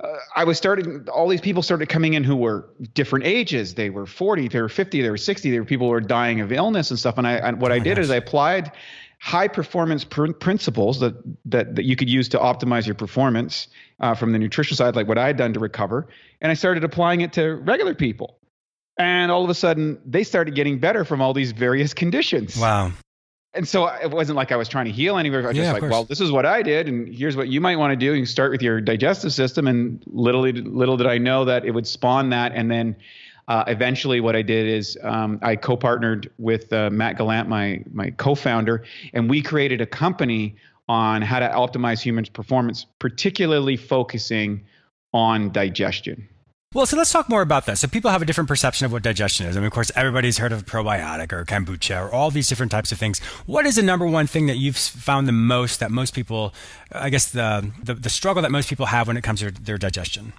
uh, 0.03 0.17
I 0.35 0.43
was 0.43 0.57
starting, 0.57 1.07
all 1.09 1.27
these 1.27 1.41
people 1.41 1.61
started 1.61 1.89
coming 1.89 2.13
in 2.13 2.23
who 2.23 2.35
were 2.35 2.69
different 2.93 3.25
ages. 3.25 3.75
They 3.75 3.89
were 3.89 4.05
40, 4.05 4.47
they 4.47 4.61
were 4.61 4.69
50, 4.69 5.01
they 5.01 5.09
were 5.09 5.17
60. 5.17 5.51
There 5.51 5.61
were 5.61 5.65
people 5.65 5.87
who 5.87 5.91
were 5.91 6.01
dying 6.01 6.41
of 6.41 6.51
illness 6.51 6.89
and 6.89 6.99
stuff. 6.99 7.17
And 7.17 7.27
I, 7.27 7.33
and 7.33 7.61
what 7.61 7.71
oh 7.71 7.75
I 7.75 7.79
did 7.79 7.95
gosh. 7.95 8.05
is 8.05 8.11
I 8.11 8.15
applied 8.15 8.71
high 9.19 9.47
performance 9.47 10.03
pr- 10.03 10.31
principles 10.31 10.99
that, 10.99 11.13
that, 11.45 11.75
that 11.75 11.85
you 11.85 11.95
could 11.95 12.09
use 12.09 12.27
to 12.29 12.39
optimize 12.39 12.87
your 12.87 12.95
performance 12.95 13.67
uh, 13.99 14.15
from 14.15 14.31
the 14.31 14.39
nutrition 14.39 14.75
side, 14.75 14.95
like 14.95 15.07
what 15.07 15.19
I 15.19 15.27
had 15.27 15.37
done 15.37 15.53
to 15.53 15.59
recover. 15.59 16.07
And 16.41 16.51
I 16.51 16.55
started 16.55 16.83
applying 16.83 17.21
it 17.21 17.33
to 17.33 17.55
regular 17.55 17.93
people. 17.93 18.39
And 18.97 19.31
all 19.31 19.43
of 19.43 19.49
a 19.49 19.55
sudden, 19.55 19.99
they 20.05 20.23
started 20.23 20.55
getting 20.55 20.79
better 20.79 21.05
from 21.05 21.21
all 21.21 21.33
these 21.33 21.51
various 21.51 21.93
conditions. 21.93 22.57
Wow 22.57 22.91
and 23.53 23.67
so 23.67 23.87
it 23.87 24.11
wasn't 24.11 24.37
like 24.37 24.51
I 24.51 24.55
was 24.55 24.69
trying 24.69 24.85
to 24.85 24.91
heal 24.91 25.17
anywhere. 25.17 25.43
I 25.43 25.47
was 25.47 25.57
yeah, 25.57 25.71
just 25.71 25.81
like, 25.81 25.91
well, 25.91 26.05
this 26.05 26.21
is 26.21 26.31
what 26.31 26.45
I 26.45 26.61
did, 26.61 26.87
and 26.87 27.13
here's 27.13 27.35
what 27.35 27.49
you 27.49 27.59
might 27.59 27.75
want 27.75 27.91
to 27.91 27.97
do. 27.97 28.13
You 28.13 28.25
start 28.25 28.51
with 28.51 28.61
your 28.61 28.79
digestive 28.79 29.33
system, 29.33 29.67
and 29.67 30.01
little 30.07 30.41
little 30.41 30.97
did 30.97 31.07
I 31.07 31.17
know 31.17 31.45
that 31.45 31.65
it 31.65 31.71
would 31.71 31.87
spawn 31.87 32.29
that, 32.29 32.53
and 32.53 32.71
then 32.71 32.95
uh, 33.47 33.65
eventually, 33.67 34.21
what 34.21 34.35
I 34.35 34.41
did 34.41 34.67
is 34.67 34.97
um, 35.03 35.39
I 35.41 35.57
co-partnered 35.57 36.31
with 36.37 36.71
uh, 36.71 36.89
Matt 36.89 37.17
Gallant, 37.17 37.49
my 37.49 37.83
my 37.91 38.11
co-founder, 38.11 38.85
and 39.13 39.29
we 39.29 39.41
created 39.41 39.81
a 39.81 39.85
company 39.85 40.55
on 40.87 41.21
how 41.21 41.39
to 41.39 41.49
optimize 41.49 42.01
humans' 42.01 42.29
performance, 42.29 42.85
particularly 42.99 43.75
focusing 43.75 44.63
on 45.13 45.51
digestion. 45.51 46.27
Well, 46.73 46.85
so 46.85 46.95
let's 46.95 47.11
talk 47.11 47.27
more 47.27 47.41
about 47.41 47.65
that. 47.65 47.79
So 47.79 47.89
people 47.89 48.11
have 48.11 48.21
a 48.21 48.25
different 48.25 48.47
perception 48.47 48.85
of 48.85 48.93
what 48.93 49.03
digestion 49.03 49.45
is. 49.45 49.57
I 49.57 49.59
mean, 49.59 49.67
of 49.67 49.73
course, 49.73 49.91
everybody's 49.93 50.37
heard 50.37 50.53
of 50.53 50.65
probiotic 50.65 51.33
or 51.33 51.43
kombucha 51.43 52.01
or 52.01 52.09
all 52.09 52.31
these 52.31 52.47
different 52.47 52.71
types 52.71 52.93
of 52.93 52.97
things. 52.97 53.19
What 53.45 53.65
is 53.65 53.75
the 53.75 53.81
number 53.81 54.07
one 54.07 54.25
thing 54.25 54.47
that 54.47 54.55
you've 54.55 54.77
found 54.77 55.27
the 55.27 55.33
most 55.33 55.81
that 55.81 55.91
most 55.91 56.13
people, 56.13 56.53
I 56.93 57.09
guess, 57.09 57.29
the 57.29 57.69
the, 57.83 57.93
the 57.93 58.09
struggle 58.09 58.41
that 58.41 58.51
most 58.51 58.69
people 58.69 58.85
have 58.85 59.07
when 59.07 59.17
it 59.17 59.21
comes 59.21 59.41
to 59.41 59.51
their 59.51 59.77
digestion? 59.77 60.31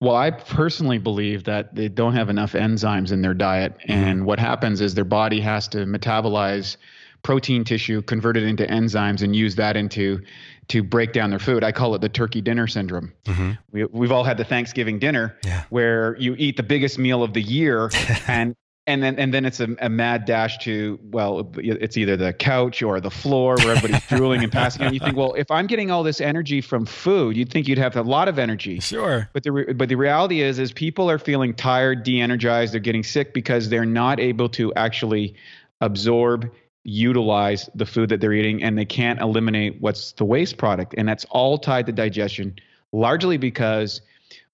Well, 0.00 0.16
I 0.16 0.30
personally 0.30 0.98
believe 0.98 1.44
that 1.44 1.74
they 1.74 1.88
don't 1.88 2.14
have 2.14 2.30
enough 2.30 2.52
enzymes 2.52 3.12
in 3.12 3.20
their 3.20 3.34
diet, 3.34 3.76
mm-hmm. 3.80 3.92
and 3.92 4.24
what 4.24 4.38
happens 4.38 4.80
is 4.80 4.94
their 4.94 5.04
body 5.04 5.40
has 5.40 5.68
to 5.68 5.78
metabolize 5.78 6.78
protein 7.22 7.64
tissue, 7.64 8.00
convert 8.00 8.36
it 8.38 8.44
into 8.44 8.64
enzymes, 8.64 9.22
and 9.22 9.36
use 9.36 9.56
that 9.56 9.76
into 9.76 10.22
to 10.68 10.82
break 10.82 11.12
down 11.12 11.30
their 11.30 11.38
food. 11.38 11.64
I 11.64 11.72
call 11.72 11.94
it 11.94 12.00
the 12.00 12.08
turkey 12.08 12.40
dinner 12.40 12.66
syndrome. 12.66 13.12
Mm-hmm. 13.24 13.52
We, 13.72 13.84
we've 13.86 14.12
all 14.12 14.24
had 14.24 14.36
the 14.36 14.44
Thanksgiving 14.44 14.98
dinner 14.98 15.36
yeah. 15.44 15.64
where 15.70 16.16
you 16.18 16.34
eat 16.38 16.56
the 16.56 16.62
biggest 16.62 16.98
meal 16.98 17.22
of 17.22 17.32
the 17.32 17.42
year 17.42 17.90
and 18.28 18.54
and 18.88 19.02
then 19.02 19.16
and 19.18 19.34
then 19.34 19.44
it's 19.44 19.60
a, 19.60 19.68
a, 19.80 19.88
mad 19.88 20.24
dash 20.24 20.58
to 20.58 20.98
well 21.02 21.52
it's 21.58 21.96
either 21.96 22.16
the 22.16 22.32
couch 22.32 22.82
or 22.82 23.00
the 23.00 23.10
floor 23.10 23.56
where 23.58 23.76
everybody's 23.76 24.04
drooling 24.08 24.42
and 24.42 24.50
passing 24.50 24.82
and 24.82 24.94
you 24.94 24.98
think 24.98 25.14
well 25.14 25.34
if 25.34 25.50
i'm 25.50 25.66
getting 25.66 25.90
all 25.90 26.02
this 26.02 26.20
energy 26.20 26.62
from 26.62 26.86
food 26.86 27.36
you'd 27.36 27.52
think 27.52 27.68
you'd 27.68 27.78
have 27.78 27.94
a 27.96 28.02
lot 28.02 28.28
of 28.28 28.38
energy 28.38 28.80
sure 28.80 29.28
but 29.34 29.42
the 29.42 29.74
but 29.76 29.90
the 29.90 29.94
reality 29.94 30.40
is 30.40 30.58
is 30.58 30.72
people 30.72 31.10
are 31.10 31.18
feeling 31.18 31.52
tired 31.52 32.02
de-energized 32.02 32.72
they're 32.72 32.80
getting 32.80 33.04
sick 33.04 33.34
because 33.34 33.68
they're 33.68 33.84
not 33.84 34.18
able 34.18 34.48
to 34.48 34.72
actually 34.74 35.34
absorb 35.82 36.50
utilize 36.88 37.68
the 37.74 37.84
food 37.86 38.08
that 38.08 38.20
they're 38.20 38.32
eating 38.32 38.62
and 38.62 38.78
they 38.78 38.84
can't 38.84 39.20
eliminate 39.20 39.80
what's 39.80 40.12
the 40.12 40.24
waste 40.24 40.56
product. 40.56 40.94
And 40.96 41.06
that's 41.06 41.24
all 41.26 41.58
tied 41.58 41.86
to 41.86 41.92
digestion, 41.92 42.56
largely 42.92 43.36
because 43.36 44.00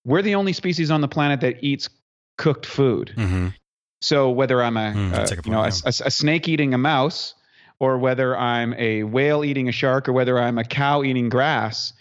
we're 0.04 0.22
the 0.22 0.34
only 0.34 0.52
species 0.52 0.90
on 0.90 1.00
the 1.00 1.08
planet 1.08 1.40
that 1.40 1.62
eats 1.62 1.88
cooked 2.36 2.66
food. 2.66 3.12
Mm-hmm. 3.16 3.48
So 4.00 4.30
whether 4.30 4.62
I'm 4.62 4.76
a, 4.76 4.92
mm, 4.92 5.12
a, 5.12 5.22
a 5.22 5.42
you 5.44 5.52
know 5.52 5.62
yeah. 5.62 5.70
a, 5.84 5.88
a, 5.88 6.10
snake 6.10 6.48
eating 6.48 6.74
a 6.74 6.78
mouse, 6.78 7.34
or 7.78 7.96
whether 7.98 8.36
I'm 8.36 8.74
a 8.74 9.04
whale 9.04 9.44
eating 9.44 9.68
a 9.68 9.72
shark, 9.72 10.08
or 10.08 10.12
whether 10.12 10.38
I'm 10.38 10.58
a 10.58 10.64
cow 10.64 11.02
eating 11.02 11.28
grass, 11.28 11.94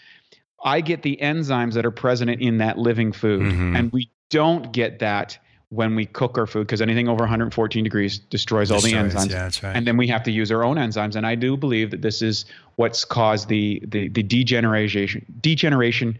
I 0.62 0.80
get 0.80 1.02
the 1.02 1.18
enzymes 1.22 1.74
that 1.74 1.86
are 1.86 1.90
present 1.90 2.30
in 2.30 2.58
that 2.58 2.76
living 2.76 3.12
food, 3.12 3.42
mm-hmm. 3.42 3.76
and 3.76 3.92
we 3.92 4.10
don't 4.28 4.72
get 4.72 4.98
that 4.98 5.38
when 5.74 5.94
we 5.94 6.06
cook 6.06 6.38
our 6.38 6.46
food 6.46 6.66
because 6.66 6.80
anything 6.80 7.08
over 7.08 7.22
114 7.22 7.84
degrees 7.84 8.18
destroys, 8.18 8.68
destroys 8.68 8.70
all 8.70 8.80
the 8.80 8.96
enzymes. 8.96 9.30
Yeah, 9.30 9.42
that's 9.42 9.62
right. 9.62 9.74
And 9.74 9.86
then 9.86 9.96
we 9.96 10.06
have 10.08 10.22
to 10.24 10.30
use 10.30 10.52
our 10.52 10.64
own 10.64 10.76
enzymes. 10.76 11.16
And 11.16 11.26
I 11.26 11.34
do 11.34 11.56
believe 11.56 11.90
that 11.90 12.02
this 12.02 12.22
is 12.22 12.44
what's 12.76 13.04
caused 13.04 13.48
the 13.48 13.82
the, 13.86 14.08
the 14.08 14.22
degeneration 14.22 15.24
degeneration 15.40 16.18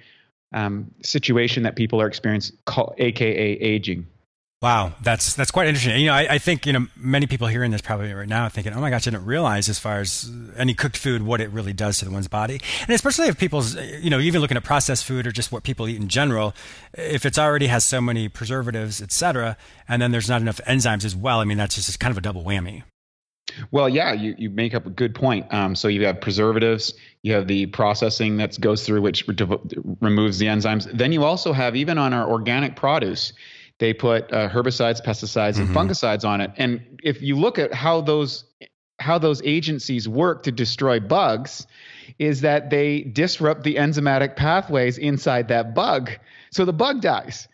um, 0.52 0.90
situation 1.02 1.62
that 1.64 1.76
people 1.76 2.00
are 2.00 2.06
experiencing, 2.06 2.56
aka 2.98 3.52
aging. 3.52 4.06
Wow, 4.64 4.94
that's 5.02 5.34
that's 5.34 5.50
quite 5.50 5.66
interesting. 5.66 6.00
You 6.00 6.06
know, 6.06 6.14
I, 6.14 6.26
I, 6.36 6.38
think 6.38 6.64
you 6.64 6.72
know 6.72 6.86
many 6.96 7.26
people 7.26 7.48
hearing 7.48 7.70
this 7.70 7.82
probably 7.82 8.14
right 8.14 8.26
now 8.26 8.48
thinking, 8.48 8.72
"Oh 8.72 8.80
my 8.80 8.88
gosh, 8.88 9.06
I 9.06 9.10
didn't 9.10 9.26
realize 9.26 9.68
as 9.68 9.78
far 9.78 10.00
as 10.00 10.32
any 10.56 10.72
cooked 10.72 10.96
food 10.96 11.20
what 11.20 11.42
it 11.42 11.50
really 11.50 11.74
does 11.74 11.98
to 11.98 12.06
the 12.06 12.10
one's 12.10 12.28
body." 12.28 12.62
And 12.80 12.88
especially 12.88 13.28
if 13.28 13.36
people's, 13.36 13.74
you 13.76 14.08
know, 14.08 14.20
even 14.20 14.40
looking 14.40 14.56
at 14.56 14.64
processed 14.64 15.04
food 15.04 15.26
or 15.26 15.32
just 15.32 15.52
what 15.52 15.64
people 15.64 15.86
eat 15.86 16.00
in 16.00 16.08
general, 16.08 16.54
if 16.94 17.26
it's 17.26 17.36
already 17.36 17.66
has 17.66 17.84
so 17.84 18.00
many 18.00 18.26
preservatives, 18.30 19.02
etc., 19.02 19.58
and 19.86 20.00
then 20.00 20.12
there's 20.12 20.30
not 20.30 20.40
enough 20.40 20.62
enzymes 20.66 21.04
as 21.04 21.14
well. 21.14 21.40
I 21.40 21.44
mean, 21.44 21.58
that's 21.58 21.74
just 21.74 22.00
kind 22.00 22.10
of 22.10 22.16
a 22.16 22.22
double 22.22 22.42
whammy. 22.42 22.84
Well, 23.70 23.90
yeah, 23.90 24.14
you, 24.14 24.34
you 24.38 24.48
make 24.48 24.74
up 24.74 24.86
a 24.86 24.90
good 24.90 25.14
point. 25.14 25.52
Um, 25.52 25.76
so 25.76 25.88
you 25.88 26.06
have 26.06 26.22
preservatives, 26.22 26.94
you 27.20 27.34
have 27.34 27.48
the 27.48 27.66
processing 27.66 28.38
that 28.38 28.58
goes 28.58 28.86
through 28.86 29.02
which 29.02 29.28
re- 29.28 29.36
removes 30.00 30.38
the 30.38 30.46
enzymes. 30.46 30.90
Then 30.90 31.12
you 31.12 31.22
also 31.22 31.52
have 31.52 31.76
even 31.76 31.98
on 31.98 32.14
our 32.14 32.26
organic 32.26 32.76
produce 32.76 33.34
they 33.78 33.92
put 33.92 34.32
uh, 34.32 34.48
herbicides, 34.48 35.04
pesticides, 35.04 35.58
and 35.58 35.68
mm-hmm. 35.68 35.76
fungicides 35.76 36.24
on 36.24 36.40
it. 36.40 36.52
And 36.56 37.00
if 37.02 37.20
you 37.22 37.36
look 37.36 37.58
at 37.58 37.74
how 37.74 38.00
those 38.00 38.44
how 39.00 39.18
those 39.18 39.42
agencies 39.42 40.08
work 40.08 40.44
to 40.44 40.52
destroy 40.52 41.00
bugs, 41.00 41.66
is 42.18 42.42
that 42.42 42.70
they 42.70 43.02
disrupt 43.02 43.64
the 43.64 43.74
enzymatic 43.74 44.36
pathways 44.36 44.98
inside 44.98 45.48
that 45.48 45.74
bug, 45.74 46.10
so 46.50 46.64
the 46.64 46.72
bug 46.72 47.00
dies. 47.00 47.48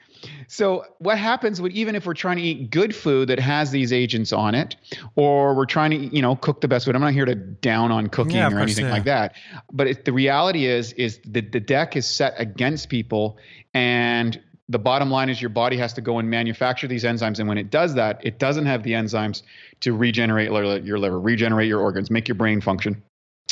So 0.49 0.85
what 0.99 1.17
happens 1.17 1.61
when 1.61 1.73
even 1.73 1.95
if 1.95 2.05
we're 2.05 2.13
trying 2.13 2.37
to 2.37 2.43
eat 2.43 2.71
good 2.71 2.95
food 2.95 3.29
that 3.29 3.39
has 3.39 3.71
these 3.71 3.93
agents 3.93 4.33
on 4.33 4.55
it, 4.55 4.77
or 5.17 5.55
we're 5.55 5.65
trying 5.65 5.91
to 5.93 6.15
you 6.15 6.21
know 6.21 6.37
cook 6.37 6.61
the 6.61 6.69
best 6.69 6.85
food? 6.85 6.95
I'm 6.95 7.01
not 7.01 7.15
here 7.15 7.25
to 7.25 7.35
down 7.35 7.91
on 7.91 8.09
cooking 8.09 8.37
yeah, 8.37 8.49
or 8.49 8.51
course, 8.51 8.63
anything 8.63 8.87
yeah. 8.87 8.93
like 8.93 9.05
that, 9.05 9.37
but 9.73 9.87
it, 9.87 10.05
the 10.05 10.13
reality 10.13 10.67
is 10.67 10.93
is 10.95 11.21
the 11.25 11.41
the 11.41 11.61
deck 11.61 11.97
is 11.97 12.07
set 12.07 12.35
against 12.37 12.91
people, 12.91 13.39
and 13.73 14.41
the 14.71 14.79
bottom 14.79 15.11
line 15.11 15.29
is 15.29 15.43
your 15.43 15.51
body 15.51 15.77
has 15.77 15.93
to 15.93 16.01
go 16.01 16.19
and 16.19 16.31
manufacture 16.31 16.87
these 16.87 17.05
enzymes 17.05 17.39
and 17.39 17.49
when 17.49 17.59
it 17.59 17.71
does 17.71 17.95
that 17.95 18.21
it 18.25 18.39
doesn't 18.39 18.67
have 18.67 18.83
the 18.85 18.93
enzymes 18.93 19.43
to 19.81 19.93
regenerate 19.93 20.51
your 20.85 20.99
liver 20.99 21.21
regenerate 21.21 21.69
your 21.69 21.81
organs 21.81 22.11
make 22.11 22.29
your 22.29 22.37
brain 22.37 22.61
function 22.61 23.03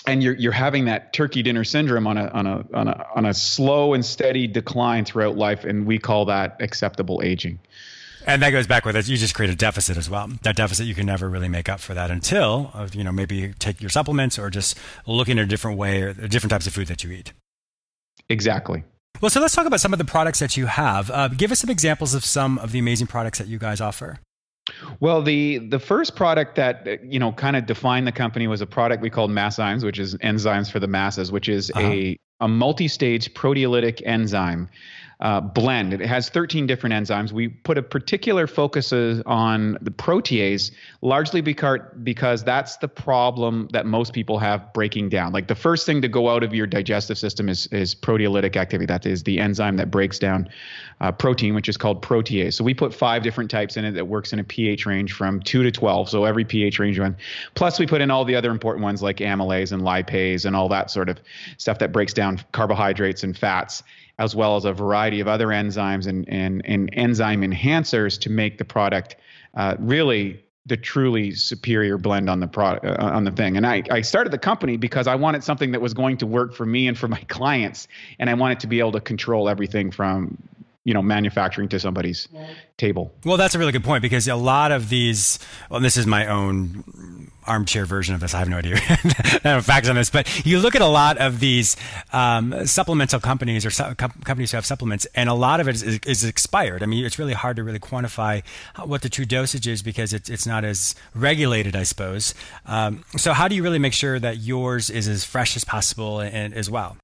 and 0.07 0.23
you're 0.23 0.37
you're 0.37 0.53
having 0.53 0.85
that 0.87 1.13
turkey 1.13 1.43
dinner 1.43 1.65
syndrome 1.65 2.07
on 2.07 2.17
a 2.17 2.29
on 2.29 2.47
a 2.47 2.65
on 2.73 2.89
a 2.89 3.07
on 3.17 3.27
a 3.27 3.35
slow 3.35 3.95
and 3.95 4.07
steady 4.07 4.47
decline 4.47 5.05
throughout 5.05 5.37
life 5.37 5.65
and 5.65 5.87
we 5.87 5.99
call 5.99 6.25
that 6.25 6.57
acceptable 6.61 7.21
aging 7.23 7.59
and 8.27 8.43
that 8.43 8.51
goes 8.51 8.67
back 8.67 8.85
with 8.85 8.95
it. 8.95 9.09
You 9.09 9.17
just 9.17 9.35
create 9.35 9.51
a 9.51 9.55
deficit 9.55 9.97
as 9.97 10.11
well. 10.11 10.29
That 10.43 10.55
deficit 10.55 10.87
you 10.87 10.95
can 10.95 11.07
never 11.07 11.31
really 11.31 11.49
make 11.49 11.67
up 11.71 11.81
for 11.81 11.95
that 11.95 12.11
until 12.11 12.71
uh, 12.75 12.87
you 12.93 13.03
know 13.03 13.13
maybe 13.13 13.55
take 13.59 13.81
your 13.81 13.89
supplements 13.89 14.39
or 14.39 14.51
just 14.51 14.77
looking 15.07 15.39
at 15.39 15.45
a 15.45 15.49
different 15.49 15.79
way 15.79 16.03
or 16.03 16.13
different 16.13 16.51
types 16.51 16.67
of 16.67 16.75
food 16.75 16.89
that 16.89 17.03
you 17.03 17.11
eat. 17.11 17.33
Exactly. 18.29 18.85
Well, 19.21 19.31
so 19.31 19.41
let's 19.41 19.55
talk 19.55 19.67
about 19.67 19.81
some 19.81 19.93
of 19.93 19.99
the 19.99 20.05
products 20.05 20.39
that 20.39 20.57
you 20.57 20.67
have. 20.67 21.11
Uh, 21.11 21.29
give 21.29 21.51
us 21.51 21.59
some 21.59 21.71
examples 21.71 22.15
of 22.15 22.25
some 22.25 22.59
of 22.59 22.73
the 22.73 22.79
amazing 22.79 23.09
products 23.09 23.39
that 23.39 23.49
you 23.49 23.59
guys 23.59 23.81
offer. 23.81 24.21
Well, 25.01 25.23
the 25.23 25.59
the 25.59 25.79
first 25.79 26.15
product 26.15 26.57
that 26.57 27.03
you 27.05 27.19
know 27.19 27.33
kind 27.33 27.57
of 27.57 27.67
defined 27.67 28.07
the 28.07 28.13
company 28.13 28.47
was 28.47 28.61
a 28.61 28.67
product 28.67 29.03
we 29.03 29.11
called 29.11 29.31
MassZymes, 29.31 29.83
which 29.83 29.99
is 29.99 30.15
enzymes 30.17 30.71
for 30.71 30.79
the 30.79 30.87
masses, 30.87 31.33
which 31.33 31.49
is 31.49 31.71
uh-huh. 31.71 31.81
a 31.81 32.19
a 32.41 32.49
multi-stage 32.49 33.33
proteolytic 33.35 34.01
enzyme 34.05 34.69
uh, 35.21 35.41
blend. 35.41 35.93
It 35.93 36.01
has 36.01 36.29
13 36.29 36.67
different 36.67 36.95
enzymes. 36.95 37.33
We 37.33 37.49
put 37.49 37.77
a 37.77 37.83
particular 37.83 38.47
focus 38.47 38.93
on 38.93 39.77
the 39.83 39.91
protease, 39.91 40.71
largely 41.03 41.41
because, 41.41 41.81
because 42.05 42.45
that's 42.45 42.77
the 42.77 42.87
problem 42.87 43.69
that 43.73 43.85
most 43.85 44.13
people 44.13 44.39
have 44.39 44.73
breaking 44.73 45.09
down. 45.09 45.33
Like 45.33 45.49
the 45.49 45.57
first 45.57 45.87
thing 45.87 46.01
to 46.03 46.09
go 46.09 46.29
out 46.29 46.45
of 46.45 46.55
your 46.55 46.69
digestive 46.69 47.19
system 47.19 47.49
is, 47.49 47.67
is 47.69 47.97
proteolytic 47.97 48.57
activity. 48.57 48.87
That 48.87 49.07
is 49.07 49.25
the 49.25 49.41
enzyme 49.41 49.77
that 49.79 49.91
breaks 49.91 50.21
down 50.21 50.49
uh, 51.01 51.11
protein, 51.11 51.55
which 51.55 51.69
is 51.69 51.77
called 51.77 52.01
protease. 52.01 52.55
So 52.55 52.63
we 52.63 52.73
put 52.73 52.95
five 52.95 53.25
different 53.25 53.51
types 53.51 53.77
in 53.77 53.85
it 53.85 53.93
that 53.93 54.07
works 54.07 54.33
in 54.33 54.39
a 54.39 54.45
pH 54.45 54.87
range 54.87 55.13
from 55.13 55.41
2 55.41 55.65
to 55.65 55.73
12. 55.73 56.09
So 56.09 56.25
every 56.25 56.45
pH 56.45 56.79
range 56.79 56.99
one. 56.99 57.17
Plus 57.55 57.81
we 57.81 57.87
put 57.87 58.01
in 58.01 58.11
all 58.11 58.25
the 58.25 58.37
other 58.37 58.51
important 58.51 58.85
ones 58.85 59.03
like 59.03 59.17
amylase 59.17 59.73
and 59.73 59.83
lipase 59.83 60.45
and 60.45 60.55
all 60.55 60.69
that 60.69 60.91
sort 60.93 61.09
of 61.09 61.21
stuff 61.57 61.81
that 61.81 61.93
breaks 61.93 62.13
down 62.13 62.41
carbohydrates 62.53 63.25
and 63.25 63.37
fats 63.37 63.83
as 64.19 64.35
well 64.35 64.57
as 64.57 64.65
a 64.65 64.73
variety 64.73 65.21
of 65.21 65.29
other 65.29 65.49
enzymes 65.49 66.07
and, 66.07 66.29
and, 66.29 66.63
and 66.65 66.91
enzyme 66.93 67.43
enhancers 67.43 68.21
to 68.21 68.31
make 68.31 68.59
the 68.59 68.65
product 68.65 69.17
uh, 69.55 69.77
really 69.79 70.43
the 70.67 70.77
truly 70.77 71.33
superior 71.33 71.97
blend 71.97 72.29
on 72.29 72.41
the 72.41 72.47
product 72.47 72.85
uh, 72.85 72.97
on 73.01 73.25
the 73.25 73.31
thing. 73.31 73.57
And 73.57 73.67
I, 73.67 73.83
I 73.91 74.03
started 74.03 74.33
the 74.33 74.39
company 74.39 74.77
because 74.77 75.07
I 75.07 75.15
wanted 75.15 75.43
something 75.43 75.73
that 75.73 75.81
was 75.81 75.95
going 75.95 76.19
to 76.19 76.27
work 76.27 76.55
for 76.55 76.67
me 76.67 76.87
and 76.87 76.97
for 76.97 77.09
my 77.09 77.21
clients, 77.29 77.89
and 78.19 78.29
I 78.29 78.35
wanted 78.35 78.61
to 78.61 78.67
be 78.67 78.79
able 78.81 78.93
to 78.93 79.01
control 79.01 79.49
everything 79.49 79.91
from 79.91 80.37
you 80.89 80.95
know 80.95 81.03
manufacturing 81.03 81.69
to 81.69 81.79
somebody's 81.79 82.29
table. 82.79 83.13
Well, 83.23 83.37
that's 83.37 83.55
a 83.55 83.59
really 83.59 83.73
good 83.73 83.85
point 83.85 84.01
because 84.01 84.27
a 84.27 84.37
lot 84.37 84.73
of 84.73 84.89
these. 84.89 85.39
Well, 85.71 85.81
this 85.81 85.99
is 85.99 86.07
my 86.07 86.27
own 86.27 87.31
armchair 87.47 87.85
version 87.85 88.15
of 88.15 88.23
this. 88.23 88.33
I 88.33 88.39
have 88.39 88.49
no 88.49 88.57
idea 88.57 88.77
no 89.45 89.61
facts 89.61 89.91
on 89.91 89.97
this, 89.97 90.09
but 90.09 90.47
you 90.47 90.61
look 90.61 90.75
at 90.75 90.81
a 90.81 90.87
lot 90.87 91.19
of 91.19 91.41
these 91.41 91.77
um, 92.11 92.67
supplemental 92.67 93.21
companies 93.21 93.67
or 93.67 93.71
su- 93.71 93.95
companies 93.97 94.51
who 94.53 94.57
have 94.57 94.65
supplements, 94.65 95.07
and 95.15 95.29
a 95.29 95.35
lot 95.35 95.61
of 95.61 95.69
it 95.69 95.75
is, 95.75 95.99
is, 96.07 96.25
expired. 96.25 96.83
I 96.83 96.87
mean, 96.87 97.05
it's 97.05 97.19
really 97.19 97.35
hard 97.35 97.57
to 97.57 97.65
really 97.65 97.79
quantify 97.79 98.43
what 98.83 99.03
the 99.03 99.11
true 99.11 99.27
dosage 99.27 99.69
is 99.69 99.83
because 99.83 100.15
it's 100.15 100.31
it's 100.31 100.47
not 100.47 100.65
as 100.65 100.95
regulated, 101.15 101.77
I 101.77 101.83
suppose. 101.83 102.35
Um, 102.65 103.05
so, 103.19 103.35
how 103.35 103.47
do 103.47 103.55
you 103.55 103.63
really 103.63 103.79
make 103.79 103.93
sure 103.93 104.19
that 104.19 104.39
yours 104.39 104.89
is 104.89 105.07
as 105.07 105.23
fresh 105.23 105.55
as 105.55 105.65
possible 105.65 106.21
and, 106.21 106.55
as 106.55 106.71
well? 106.71 106.97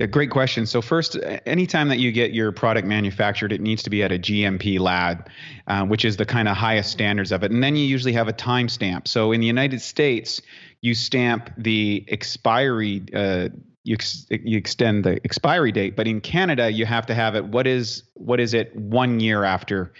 A 0.00 0.06
great 0.06 0.30
question. 0.30 0.66
So 0.66 0.82
first, 0.82 1.16
anytime 1.46 1.88
that 1.88 1.98
you 1.98 2.10
get 2.10 2.32
your 2.32 2.50
product 2.52 2.86
manufactured, 2.86 3.52
it 3.52 3.60
needs 3.60 3.82
to 3.84 3.90
be 3.90 4.02
at 4.02 4.10
a 4.10 4.18
GMP 4.18 4.80
lab, 4.80 5.28
uh, 5.66 5.84
which 5.84 6.04
is 6.04 6.16
the 6.16 6.26
kind 6.26 6.48
of 6.48 6.56
highest 6.56 6.90
standards 6.90 7.30
of 7.30 7.44
it. 7.44 7.52
And 7.52 7.62
then 7.62 7.76
you 7.76 7.84
usually 7.84 8.12
have 8.14 8.26
a 8.26 8.32
timestamp. 8.32 9.06
So 9.06 9.32
in 9.32 9.40
the 9.40 9.46
United 9.46 9.80
States, 9.80 10.42
you 10.80 10.94
stamp 10.94 11.50
the 11.56 12.04
expiry. 12.08 13.02
Uh, 13.14 13.48
you, 13.84 13.94
ex- 13.94 14.26
you 14.30 14.58
extend 14.58 15.04
the 15.04 15.20
expiry 15.24 15.70
date, 15.70 15.94
but 15.94 16.08
in 16.08 16.20
Canada, 16.20 16.70
you 16.70 16.86
have 16.86 17.06
to 17.06 17.14
have 17.14 17.36
it. 17.36 17.44
What 17.44 17.66
is 17.66 18.02
what 18.14 18.40
is 18.40 18.54
it? 18.54 18.74
One 18.74 19.20
year 19.20 19.44
after 19.44 19.92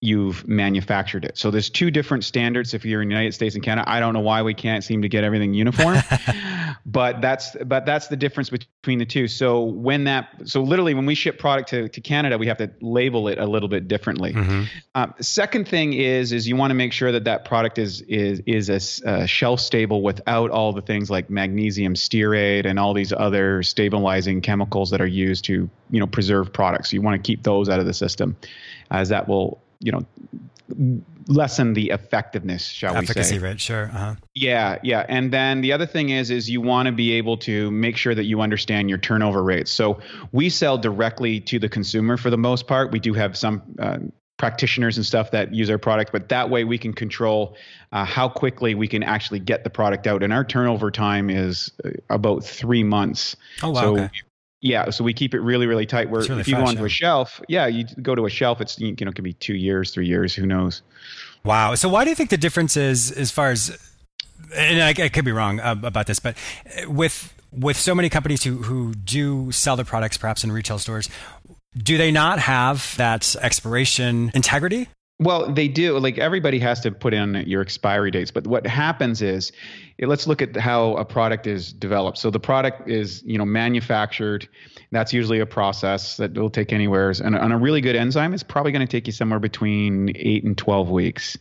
you've 0.00 0.46
manufactured 0.46 1.24
it. 1.24 1.38
So 1.38 1.50
there's 1.50 1.70
two 1.70 1.90
different 1.90 2.24
standards 2.24 2.74
if 2.74 2.84
you're 2.84 3.00
in 3.00 3.08
the 3.08 3.14
United 3.14 3.32
States 3.32 3.54
and 3.54 3.64
Canada. 3.64 3.90
I 3.90 3.98
don't 3.98 4.12
know 4.12 4.20
why 4.20 4.42
we 4.42 4.52
can't 4.52 4.84
seem 4.84 5.02
to 5.02 5.08
get 5.08 5.24
everything 5.24 5.54
uniform, 5.54 5.98
but 6.86 7.22
that's 7.22 7.56
but 7.64 7.86
that's 7.86 8.08
the 8.08 8.16
difference 8.16 8.50
between 8.50 8.98
the 8.98 9.06
two. 9.06 9.26
So 9.26 9.64
when 9.64 10.04
that 10.04 10.28
so 10.44 10.62
literally 10.62 10.92
when 10.92 11.06
we 11.06 11.14
ship 11.14 11.38
product 11.38 11.70
to, 11.70 11.88
to 11.88 12.00
Canada, 12.02 12.36
we 12.36 12.46
have 12.46 12.58
to 12.58 12.70
label 12.82 13.28
it 13.28 13.38
a 13.38 13.46
little 13.46 13.70
bit 13.70 13.88
differently. 13.88 14.34
Mm-hmm. 14.34 14.64
Um, 14.94 15.14
second 15.20 15.66
thing 15.66 15.94
is 15.94 16.30
is 16.30 16.46
you 16.46 16.56
want 16.56 16.72
to 16.72 16.76
make 16.76 16.92
sure 16.92 17.10
that 17.12 17.24
that 17.24 17.46
product 17.46 17.78
is 17.78 18.02
is 18.02 18.42
is 18.44 18.68
a, 18.68 19.08
uh, 19.08 19.26
shelf 19.26 19.60
stable 19.60 20.02
without 20.02 20.50
all 20.50 20.74
the 20.74 20.82
things 20.82 21.08
like 21.08 21.30
magnesium 21.30 21.94
stearate 21.94 22.66
and 22.66 22.78
all 22.78 22.92
these 22.92 23.14
other 23.14 23.62
stabilizing 23.62 24.42
chemicals 24.42 24.90
that 24.90 25.00
are 25.00 25.06
used 25.06 25.46
to 25.46 25.70
you 25.90 26.00
know 26.00 26.06
preserve 26.06 26.52
products. 26.52 26.92
You 26.92 27.00
want 27.00 27.22
to 27.22 27.26
keep 27.26 27.42
those 27.44 27.70
out 27.70 27.80
of 27.80 27.86
the 27.86 27.94
system, 27.94 28.36
as 28.90 29.08
that 29.08 29.26
will 29.26 29.62
you 29.80 29.92
know 29.92 30.00
lessen 31.28 31.74
the 31.74 31.90
effectiveness 31.90 32.66
shall 32.66 32.96
efficacy 32.96 33.08
we 33.08 33.14
say. 33.14 33.20
efficacy 33.20 33.38
rate 33.38 33.60
sure 33.60 33.84
uh-huh. 33.86 34.14
yeah 34.34 34.78
yeah 34.82 35.06
and 35.08 35.32
then 35.32 35.60
the 35.60 35.72
other 35.72 35.86
thing 35.86 36.10
is 36.10 36.30
is 36.30 36.50
you 36.50 36.60
want 36.60 36.86
to 36.86 36.92
be 36.92 37.12
able 37.12 37.36
to 37.36 37.70
make 37.70 37.96
sure 37.96 38.14
that 38.14 38.24
you 38.24 38.40
understand 38.40 38.88
your 38.88 38.98
turnover 38.98 39.42
rates. 39.42 39.70
So 39.70 40.00
we 40.32 40.48
sell 40.50 40.78
directly 40.78 41.40
to 41.40 41.58
the 41.58 41.68
consumer 41.68 42.16
for 42.16 42.30
the 42.30 42.38
most 42.38 42.66
part. 42.66 42.92
We 42.92 42.98
do 42.98 43.14
have 43.14 43.36
some 43.36 43.62
uh, 43.78 43.98
practitioners 44.36 44.96
and 44.96 45.06
stuff 45.06 45.30
that 45.30 45.54
use 45.54 45.70
our 45.70 45.78
product 45.78 46.12
but 46.12 46.28
that 46.28 46.50
way 46.50 46.64
we 46.64 46.76
can 46.76 46.92
control 46.92 47.56
uh, 47.92 48.04
how 48.04 48.28
quickly 48.28 48.74
we 48.74 48.86
can 48.86 49.02
actually 49.02 49.40
get 49.40 49.64
the 49.64 49.70
product 49.70 50.06
out. 50.06 50.22
And 50.22 50.32
our 50.32 50.44
turnover 50.44 50.90
time 50.90 51.30
is 51.30 51.70
uh, 51.84 51.90
about 52.10 52.44
three 52.44 52.84
months. 52.84 53.36
Oh 53.62 53.70
wow 53.70 53.80
so 53.80 53.92
okay. 53.98 54.10
Yeah, 54.62 54.90
so 54.90 55.04
we 55.04 55.12
keep 55.12 55.34
it 55.34 55.40
really, 55.40 55.66
really 55.66 55.86
tight. 55.86 56.10
Where 56.10 56.22
really 56.22 56.40
if 56.40 56.48
you 56.48 56.56
go 56.56 56.64
onto 56.64 56.84
a 56.84 56.88
shelf, 56.88 57.40
yeah, 57.48 57.66
you 57.66 57.84
go 58.00 58.14
to 58.14 58.26
a 58.26 58.30
shelf, 58.30 58.60
it's 58.60 58.78
you 58.78 58.94
know, 59.00 59.10
it 59.10 59.14
can 59.14 59.22
be 59.22 59.34
two 59.34 59.54
years, 59.54 59.92
three 59.92 60.06
years, 60.06 60.34
who 60.34 60.46
knows? 60.46 60.82
Wow. 61.44 61.74
So 61.74 61.88
why 61.88 62.04
do 62.04 62.10
you 62.10 62.16
think 62.16 62.30
the 62.30 62.38
difference 62.38 62.76
is 62.76 63.12
as 63.12 63.30
far 63.30 63.50
as, 63.50 63.78
and 64.54 64.82
I, 64.82 64.88
I 64.88 65.08
could 65.08 65.24
be 65.24 65.32
wrong 65.32 65.60
uh, 65.60 65.76
about 65.82 66.06
this, 66.06 66.18
but 66.18 66.36
with 66.86 67.34
with 67.52 67.76
so 67.76 67.94
many 67.94 68.08
companies 68.08 68.42
who 68.44 68.62
who 68.62 68.94
do 68.94 69.52
sell 69.52 69.76
their 69.76 69.84
products 69.84 70.16
perhaps 70.16 70.42
in 70.42 70.50
retail 70.50 70.78
stores, 70.78 71.08
do 71.76 71.98
they 71.98 72.10
not 72.10 72.38
have 72.38 72.94
that 72.96 73.36
expiration 73.36 74.30
integrity? 74.34 74.88
Well, 75.18 75.50
they 75.50 75.66
do. 75.66 75.98
Like 75.98 76.18
everybody 76.18 76.58
has 76.58 76.80
to 76.80 76.90
put 76.90 77.14
in 77.14 77.34
your 77.46 77.62
expiry 77.62 78.10
dates. 78.10 78.30
But 78.30 78.46
what 78.46 78.66
happens 78.66 79.22
is, 79.22 79.50
let's 79.98 80.26
look 80.26 80.42
at 80.42 80.54
how 80.56 80.94
a 80.96 81.06
product 81.06 81.46
is 81.46 81.72
developed. 81.72 82.18
So 82.18 82.30
the 82.30 82.40
product 82.40 82.88
is, 82.88 83.22
you 83.24 83.38
know, 83.38 83.46
manufactured. 83.46 84.46
That's 84.92 85.14
usually 85.14 85.40
a 85.40 85.46
process 85.46 86.18
that 86.18 86.34
will 86.34 86.50
take 86.50 86.70
anywhere. 86.70 87.14
And 87.24 87.34
on 87.34 87.50
a 87.50 87.56
really 87.56 87.80
good 87.80 87.96
enzyme, 87.96 88.34
it's 88.34 88.42
probably 88.42 88.72
going 88.72 88.86
to 88.86 88.90
take 88.90 89.06
you 89.06 89.12
somewhere 89.12 89.40
between 89.40 90.12
eight 90.16 90.44
and 90.44 90.56
twelve 90.56 90.90
weeks. 90.90 91.38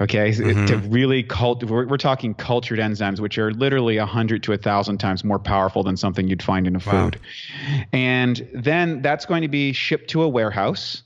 Okay, 0.00 0.30
mm-hmm. 0.30 0.66
to 0.66 0.78
really 0.88 1.22
cult, 1.22 1.62
we're, 1.62 1.86
we're, 1.86 1.96
talking 1.96 2.34
cultured 2.34 2.80
enzymes, 2.80 3.20
which 3.20 3.38
are 3.38 3.52
literally 3.52 3.96
a 3.96 4.06
hundred 4.06 4.42
to 4.42 4.52
a 4.52 4.56
thousand 4.56 4.98
times 4.98 5.22
more 5.22 5.38
powerful 5.38 5.84
than 5.84 5.96
something 5.96 6.26
you'd 6.26 6.42
find 6.42 6.66
in 6.66 6.74
a 6.74 6.80
food. 6.80 7.20
And 7.92 8.48
then 8.52 9.02
that's 9.02 9.24
going 9.24 9.42
to 9.42 9.48
be 9.48 9.72
shipped 9.72 10.10
to 10.10 10.24
a 10.24 10.28
warehouse 10.28 11.03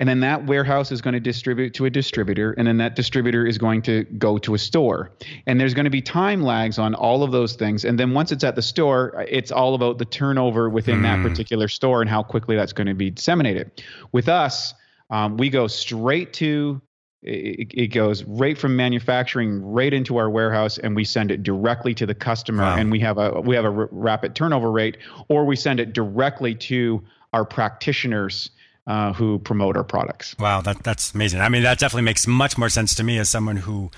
and 0.00 0.08
then 0.08 0.20
that 0.20 0.46
warehouse 0.46 0.92
is 0.92 1.00
going 1.00 1.14
to 1.14 1.20
distribute 1.20 1.74
to 1.74 1.84
a 1.84 1.90
distributor. 1.90 2.52
And 2.52 2.66
then 2.66 2.78
that 2.78 2.96
distributor 2.96 3.46
is 3.46 3.58
going 3.58 3.82
to 3.82 4.04
go 4.04 4.38
to 4.38 4.54
a 4.54 4.58
store. 4.58 5.10
And 5.46 5.60
there's 5.60 5.74
going 5.74 5.84
to 5.84 5.90
be 5.90 6.02
time 6.02 6.42
lags 6.42 6.78
on 6.78 6.94
all 6.94 7.22
of 7.22 7.32
those 7.32 7.54
things. 7.54 7.84
And 7.84 7.98
then 7.98 8.12
once 8.12 8.32
it's 8.32 8.44
at 8.44 8.54
the 8.54 8.62
store, 8.62 9.24
it's 9.28 9.50
all 9.50 9.74
about 9.74 9.98
the 9.98 10.04
turnover 10.04 10.68
within 10.68 11.00
mm. 11.00 11.02
that 11.02 11.18
hmm. 11.18 11.28
particular 11.28 11.68
store 11.68 12.00
and 12.00 12.10
how 12.10 12.22
quickly 12.22 12.56
that's 12.56 12.72
going 12.72 12.86
to 12.86 12.94
be 12.94 13.10
disseminated. 13.10 13.82
With 14.12 14.28
us, 14.28 14.74
um, 15.10 15.36
we 15.36 15.48
go 15.50 15.66
straight 15.66 16.32
to 16.34 16.80
it, 17.22 17.72
it, 17.74 17.86
goes 17.88 18.22
right 18.24 18.56
from 18.56 18.76
manufacturing 18.76 19.60
right 19.60 19.92
into 19.92 20.18
our 20.18 20.30
warehouse 20.30 20.78
and 20.78 20.94
we 20.94 21.04
send 21.04 21.32
it 21.32 21.42
directly 21.42 21.92
to 21.94 22.06
the 22.06 22.14
customer 22.14 22.62
wow. 22.62 22.76
and 22.76 22.92
we 22.92 23.00
have 23.00 23.18
a 23.18 23.40
we 23.40 23.56
have 23.56 23.64
a 23.64 23.72
r- 23.72 23.88
rapid 23.90 24.36
turnover 24.36 24.70
rate 24.70 24.98
or 25.28 25.44
we 25.44 25.56
send 25.56 25.80
it 25.80 25.92
directly 25.92 26.54
to 26.54 27.02
our 27.32 27.44
practitioners 27.44 28.50
uh, 28.88 29.12
who 29.12 29.38
promote 29.40 29.76
our 29.76 29.84
products. 29.84 30.34
Wow, 30.38 30.62
that, 30.62 30.82
that's 30.82 31.14
amazing. 31.14 31.40
I 31.42 31.50
mean, 31.50 31.62
that 31.62 31.78
definitely 31.78 32.04
makes 32.04 32.26
much 32.26 32.56
more 32.56 32.70
sense 32.70 32.94
to 32.94 33.04
me 33.04 33.18
as 33.18 33.28
someone 33.28 33.56
who, 33.56 33.90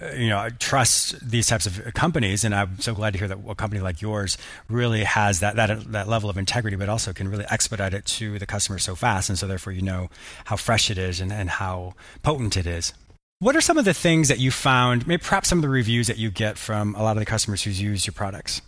uh, 0.00 0.12
you 0.12 0.30
know, 0.30 0.48
trusts 0.58 1.12
these 1.20 1.46
types 1.46 1.66
of 1.66 1.92
companies. 1.92 2.44
And 2.44 2.54
I'm 2.54 2.80
so 2.80 2.94
glad 2.94 3.12
to 3.12 3.18
hear 3.18 3.28
that 3.28 3.38
a 3.46 3.54
company 3.54 3.82
like 3.82 4.00
yours 4.00 4.38
really 4.68 5.04
has 5.04 5.40
that 5.40 5.56
that 5.56 5.92
that 5.92 6.08
level 6.08 6.30
of 6.30 6.38
integrity, 6.38 6.76
but 6.76 6.88
also 6.88 7.12
can 7.12 7.28
really 7.28 7.44
expedite 7.50 7.92
it 7.92 8.06
to 8.06 8.38
the 8.38 8.46
customer 8.46 8.78
so 8.78 8.94
fast. 8.94 9.28
And 9.28 9.38
so 9.38 9.46
therefore, 9.46 9.74
you 9.74 9.82
know 9.82 10.08
how 10.46 10.56
fresh 10.56 10.90
it 10.90 10.96
is 10.96 11.20
and, 11.20 11.30
and 11.30 11.50
how 11.50 11.92
potent 12.22 12.56
it 12.56 12.66
is. 12.66 12.94
What 13.40 13.54
are 13.54 13.60
some 13.60 13.76
of 13.76 13.84
the 13.84 13.94
things 13.94 14.28
that 14.28 14.38
you 14.38 14.50
found, 14.50 15.06
maybe 15.06 15.22
perhaps 15.22 15.48
some 15.48 15.58
of 15.58 15.62
the 15.62 15.68
reviews 15.68 16.06
that 16.06 16.16
you 16.16 16.30
get 16.30 16.56
from 16.56 16.94
a 16.94 17.02
lot 17.02 17.12
of 17.12 17.20
the 17.20 17.26
customers 17.26 17.62
who 17.62 17.70
use 17.70 18.06
your 18.06 18.14
products? 18.14 18.62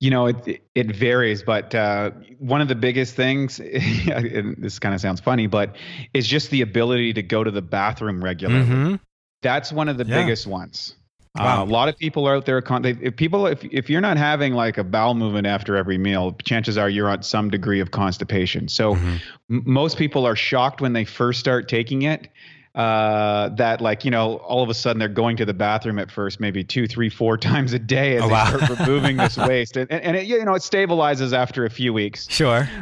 You 0.00 0.10
know, 0.10 0.26
it 0.26 0.62
it 0.74 0.96
varies, 0.96 1.42
but 1.42 1.74
uh, 1.74 2.10
one 2.38 2.60
of 2.60 2.68
the 2.68 2.74
biggest 2.74 3.14
things, 3.14 3.60
and 3.60 4.56
this 4.56 4.78
kind 4.78 4.94
of 4.94 5.00
sounds 5.00 5.20
funny, 5.20 5.46
but 5.46 5.76
is 6.14 6.26
just 6.26 6.50
the 6.50 6.62
ability 6.62 7.12
to 7.14 7.22
go 7.22 7.44
to 7.44 7.50
the 7.50 7.62
bathroom 7.62 8.24
regularly. 8.24 8.64
Mm-hmm. 8.64 8.94
That's 9.42 9.72
one 9.72 9.88
of 9.88 9.98
the 9.98 10.06
yeah. 10.06 10.22
biggest 10.22 10.46
ones. 10.46 10.94
Uh, 11.38 11.42
wow. 11.44 11.60
Uh, 11.60 11.64
a 11.64 11.66
lot 11.66 11.88
of 11.88 11.96
people 11.96 12.26
are 12.26 12.36
out 12.36 12.44
there. 12.44 12.60
They, 12.60 12.90
if 12.90 13.14
people, 13.14 13.46
if 13.46 13.62
if 13.64 13.88
you're 13.88 14.00
not 14.00 14.16
having 14.16 14.54
like 14.54 14.78
a 14.78 14.84
bowel 14.84 15.14
movement 15.14 15.46
after 15.46 15.76
every 15.76 15.96
meal, 15.96 16.32
chances 16.44 16.76
are 16.76 16.88
you're 16.88 17.08
on 17.08 17.22
some 17.22 17.50
degree 17.50 17.80
of 17.80 17.92
constipation. 17.92 18.68
So, 18.68 18.94
mm-hmm. 18.94 19.16
m- 19.50 19.62
most 19.64 19.96
people 19.96 20.26
are 20.26 20.34
shocked 20.34 20.80
when 20.80 20.92
they 20.92 21.04
first 21.04 21.38
start 21.38 21.68
taking 21.68 22.02
it. 22.02 22.28
Uh, 22.74 23.48
that 23.50 23.80
like 23.80 24.04
you 24.04 24.10
know 24.10 24.36
all 24.38 24.62
of 24.62 24.68
a 24.68 24.74
sudden 24.74 24.98
they're 24.98 25.08
going 25.08 25.36
to 25.36 25.44
the 25.44 25.54
bathroom 25.54 25.98
at 25.98 26.10
first 26.10 26.38
maybe 26.38 26.62
two 26.62 26.86
three 26.86 27.10
four 27.10 27.36
times 27.50 27.72
a 27.72 27.78
day 27.78 28.16
as 28.16 28.22
oh, 28.22 28.26
they 28.26 28.32
wow. 28.32 28.56
start 28.56 28.78
removing 28.80 29.16
this 29.16 29.36
waste. 29.48 29.76
And, 29.76 29.90
and 29.90 30.16
it 30.16 30.26
you 30.26 30.44
know 30.44 30.54
it 30.54 30.62
stabilizes 30.62 31.32
after 31.32 31.64
a 31.64 31.70
few 31.70 31.92
weeks. 31.92 32.28
Sure. 32.30 32.68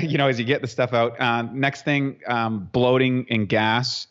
You 0.00 0.16
know 0.16 0.28
as 0.28 0.38
you 0.38 0.46
get 0.46 0.62
the 0.62 0.68
stuff 0.68 0.94
out. 0.94 1.20
Uh, 1.20 1.42
next 1.52 1.84
thing 1.84 2.18
um, 2.26 2.70
bloating 2.72 3.26
and 3.28 3.46
gas. 3.46 4.06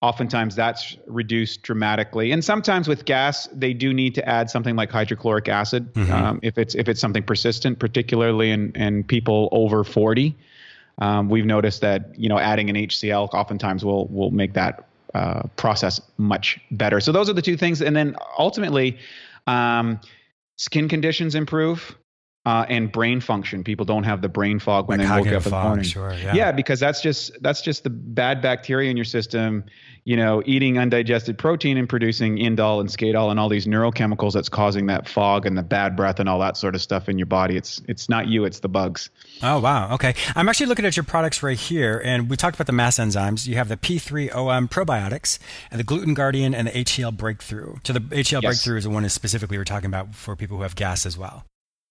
Oftentimes 0.00 0.54
that's 0.54 0.96
reduced 1.06 1.62
dramatically. 1.64 2.30
And 2.30 2.42
sometimes 2.42 2.88
with 2.88 3.04
gas 3.04 3.46
they 3.52 3.74
do 3.74 3.92
need 3.92 4.14
to 4.14 4.26
add 4.26 4.48
something 4.48 4.74
like 4.74 4.90
hydrochloric 4.90 5.48
acid 5.48 5.92
mm-hmm. 5.92 6.12
um, 6.12 6.40
if 6.42 6.56
it's 6.56 6.74
if 6.76 6.88
it's 6.88 7.00
something 7.00 7.24
persistent 7.24 7.78
particularly 7.78 8.50
in, 8.50 8.70
in 8.72 9.04
people 9.04 9.50
over 9.52 9.84
40 9.84 10.34
um, 10.98 11.28
we've 11.28 11.46
noticed 11.46 11.80
that 11.80 12.18
you 12.18 12.28
know 12.28 12.38
adding 12.38 12.70
an 12.70 12.76
HCl 12.76 13.32
oftentimes 13.32 13.84
will 13.84 14.06
will 14.08 14.30
make 14.30 14.54
that 14.54 14.88
uh, 15.14 15.42
process 15.56 16.00
much 16.18 16.60
better. 16.70 17.00
So 17.00 17.12
those 17.12 17.30
are 17.30 17.32
the 17.32 17.42
two 17.42 17.56
things, 17.56 17.80
and 17.80 17.96
then 17.96 18.16
ultimately, 18.38 18.98
um, 19.46 20.00
skin 20.56 20.88
conditions 20.88 21.34
improve 21.34 21.96
uh, 22.48 22.64
and 22.70 22.90
brain 22.90 23.20
function. 23.20 23.62
People 23.62 23.84
don't 23.84 24.04
have 24.04 24.22
the 24.22 24.28
brain 24.30 24.58
fog 24.58 24.88
when 24.88 25.00
like 25.00 25.06
they 25.06 25.30
woke 25.30 25.40
up 25.40 25.44
in 25.44 25.50
the 25.52 25.62
morning. 25.62 25.84
Sure, 25.84 26.14
yeah. 26.14 26.34
yeah, 26.34 26.50
because 26.50 26.80
that's 26.80 27.02
just 27.02 27.30
that's 27.42 27.60
just 27.60 27.84
the 27.84 27.90
bad 27.90 28.40
bacteria 28.40 28.90
in 28.90 28.96
your 28.96 29.04
system. 29.04 29.64
You 30.04 30.16
know, 30.16 30.42
eating 30.46 30.78
undigested 30.78 31.36
protein 31.36 31.76
and 31.76 31.86
producing 31.86 32.38
indole 32.38 32.80
and 32.80 32.88
skatole 32.88 33.30
and 33.30 33.38
all 33.38 33.50
these 33.50 33.66
neurochemicals 33.66 34.32
that's 34.32 34.48
causing 34.48 34.86
that 34.86 35.06
fog 35.06 35.44
and 35.44 35.58
the 35.58 35.62
bad 35.62 35.94
breath 35.94 36.20
and 36.20 36.26
all 36.26 36.38
that 36.38 36.56
sort 36.56 36.74
of 36.74 36.80
stuff 36.80 37.10
in 37.10 37.18
your 37.18 37.26
body. 37.26 37.58
It's 37.58 37.82
it's 37.86 38.08
not 38.08 38.28
you, 38.28 38.46
it's 38.46 38.60
the 38.60 38.70
bugs. 38.70 39.10
Oh 39.42 39.60
wow, 39.60 39.92
okay. 39.96 40.14
I'm 40.34 40.48
actually 40.48 40.68
looking 40.68 40.86
at 40.86 40.96
your 40.96 41.04
products 41.04 41.42
right 41.42 41.58
here, 41.58 42.00
and 42.02 42.30
we 42.30 42.38
talked 42.38 42.56
about 42.56 42.66
the 42.66 42.72
mass 42.72 42.98
enzymes. 42.98 43.46
You 43.46 43.56
have 43.56 43.68
the 43.68 43.76
P3OM 43.76 44.70
probiotics 44.70 45.38
and 45.70 45.78
the 45.78 45.84
Gluten 45.84 46.14
Guardian 46.14 46.54
and 46.54 46.68
the 46.68 46.72
HCl 46.72 47.14
Breakthrough. 47.14 47.74
So 47.84 47.92
the 47.92 48.00
HCl 48.00 48.40
yes. 48.40 48.42
Breakthrough 48.42 48.78
is 48.78 48.84
the 48.84 48.90
one 48.90 49.04
is 49.04 49.12
specifically 49.12 49.58
we're 49.58 49.64
talking 49.64 49.88
about 49.88 50.14
for 50.14 50.34
people 50.34 50.56
who 50.56 50.62
have 50.62 50.76
gas 50.76 51.04
as 51.04 51.18
well. 51.18 51.44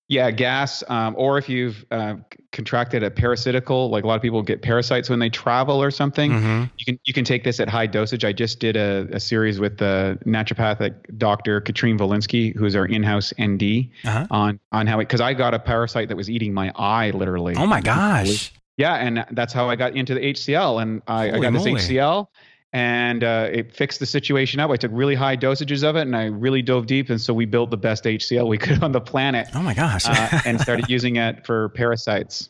Yeah, 0.10 0.32
gas, 0.32 0.86
um, 0.88 1.16
or 1.18 1.38
if 1.38 1.50
you've 1.50 1.86
uh, 1.92 2.16
contracted 2.54 3.04
a 3.04 3.12
parasitical, 3.12 3.90
like 3.90 4.06
a 4.06 4.08
lot 4.08 4.16
of 4.16 4.22
people 4.22 4.42
get 4.42 4.62
parasites 4.62 5.10
when 5.10 5.20
they 5.20 5.30
travel 5.30 5.82
or 5.84 5.92
something, 5.92 6.32
mm-hmm. 6.32 6.64
you 6.78 6.86
can 6.86 7.00
you 7.04 7.14
can 7.14 7.26
take 7.26 7.44
this 7.44 7.60
at 7.60 7.68
high 7.68 7.88
dosage. 7.88 8.24
I 8.24 8.32
just 8.32 8.62
did 8.62 8.78
a, 8.78 9.08
a 9.12 9.20
series 9.20 9.60
with 9.60 9.80
the 9.80 10.18
naturopathic 10.26 11.18
doctor 11.18 11.60
Katrine 11.60 11.98
Volynsky, 11.98 12.56
who's 12.56 12.74
our 12.74 12.86
in-house 12.86 13.34
ND, 13.42 13.90
uh-huh. 14.06 14.28
on 14.32 14.60
on 14.72 14.88
how 14.88 14.98
because 14.98 15.20
I 15.20 15.34
got 15.34 15.54
a 15.54 15.60
parasite 15.60 16.08
that 16.08 16.16
was 16.16 16.30
eating 16.30 16.54
my 16.54 16.72
eye 16.78 17.12
literally. 17.12 17.56
Oh 17.58 17.68
my 17.68 17.82
gosh! 17.82 18.54
Yeah, 18.78 18.94
and 18.94 19.26
that's 19.32 19.52
how 19.52 19.70
I 19.70 19.76
got 19.76 19.96
into 19.96 20.14
the 20.14 20.22
HCl, 20.22 20.82
and 20.82 21.02
I, 21.08 21.32
I 21.32 21.40
got 21.40 21.52
moly. 21.52 21.74
this 21.74 21.90
HCl, 21.90 22.28
and 22.74 23.24
uh, 23.24 23.50
it 23.52 23.74
fixed 23.74 24.00
the 24.00 24.06
situation 24.06 24.60
up. 24.60 24.70
I 24.70 24.76
took 24.76 24.92
really 24.94 25.16
high 25.16 25.38
dosages 25.38 25.84
of 25.84 25.96
it, 25.96 26.02
and 26.02 26.16
I 26.16 26.26
really 26.26 26.62
dove 26.62 26.86
deep, 26.86 27.10
and 27.10 27.20
so 27.20 27.34
we 27.34 27.46
built 27.46 27.72
the 27.72 27.78
best 27.78 28.04
HCl 28.04 28.48
we 28.48 28.58
could 28.58 28.84
on 28.84 28.92
the 28.92 29.02
planet. 29.02 29.48
Oh 29.54 29.62
my 29.62 29.74
gosh! 29.74 30.08
uh, 30.08 30.42
and 30.46 30.60
started 30.60 30.90
using 30.90 31.16
it 31.16 31.46
for 31.46 31.70
parasites. 31.70 32.50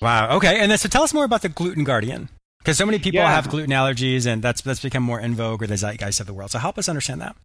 Wow. 0.00 0.36
Okay, 0.36 0.60
and 0.60 0.70
then 0.70 0.78
so 0.78 0.88
tell 0.88 1.02
us 1.02 1.12
more 1.12 1.24
about 1.24 1.42
the 1.42 1.48
gluten 1.48 1.84
guardian, 1.84 2.28
because 2.58 2.78
so 2.78 2.86
many 2.86 2.98
people 2.98 3.20
yeah. 3.20 3.34
have 3.34 3.48
gluten 3.48 3.70
allergies, 3.70 4.26
and 4.26 4.42
that's 4.42 4.62
that's 4.62 4.80
become 4.80 5.02
more 5.02 5.20
in 5.20 5.34
vogue 5.34 5.62
or 5.62 5.66
the 5.66 5.76
zeitgeist 5.76 6.20
of 6.20 6.26
the 6.26 6.34
world. 6.34 6.50
So 6.50 6.58
help 6.58 6.78
us 6.78 6.88
understand 6.88 7.20
that. 7.20 7.36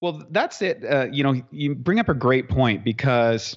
Well, 0.00 0.26
that's 0.30 0.60
it. 0.62 0.84
Uh, 0.84 1.06
you 1.12 1.22
know, 1.22 1.40
you 1.52 1.76
bring 1.76 2.00
up 2.00 2.08
a 2.08 2.14
great 2.14 2.48
point 2.48 2.82
because 2.82 3.56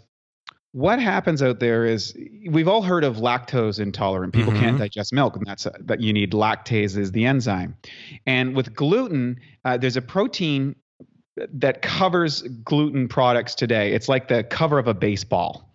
what 0.76 1.00
happens 1.00 1.42
out 1.42 1.62
there 1.62 1.86
is 1.86 2.14
we've 2.50 2.68
all 2.68 2.82
heard 2.82 3.06
of 3.06 3.16
lactose 3.16 3.80
intolerant. 3.80 4.34
People 4.34 4.52
mm-hmm. 4.52 4.62
can't 4.62 4.78
digest 4.78 5.14
milk 5.14 5.38
and 5.38 5.46
that's 5.46 5.66
that 5.80 6.02
you 6.02 6.12
need 6.12 6.34
lactase 6.34 6.98
is 6.98 7.14
the 7.14 7.26
enzyme. 7.26 7.78
And 8.26 8.58
with 8.58 8.76
gluten 8.76 9.40
uh, 9.64 9.78
there's 9.78 9.96
a 9.96 10.02
protein 10.02 10.76
that 11.54 11.82
covers 11.82 12.42
gluten 12.66 13.08
products 13.08 13.56
today. 13.56 13.94
It's 13.94 14.10
like 14.10 14.28
the 14.28 14.44
cover 14.44 14.78
of 14.78 14.90
a 14.90 14.94
baseball. 14.94 15.74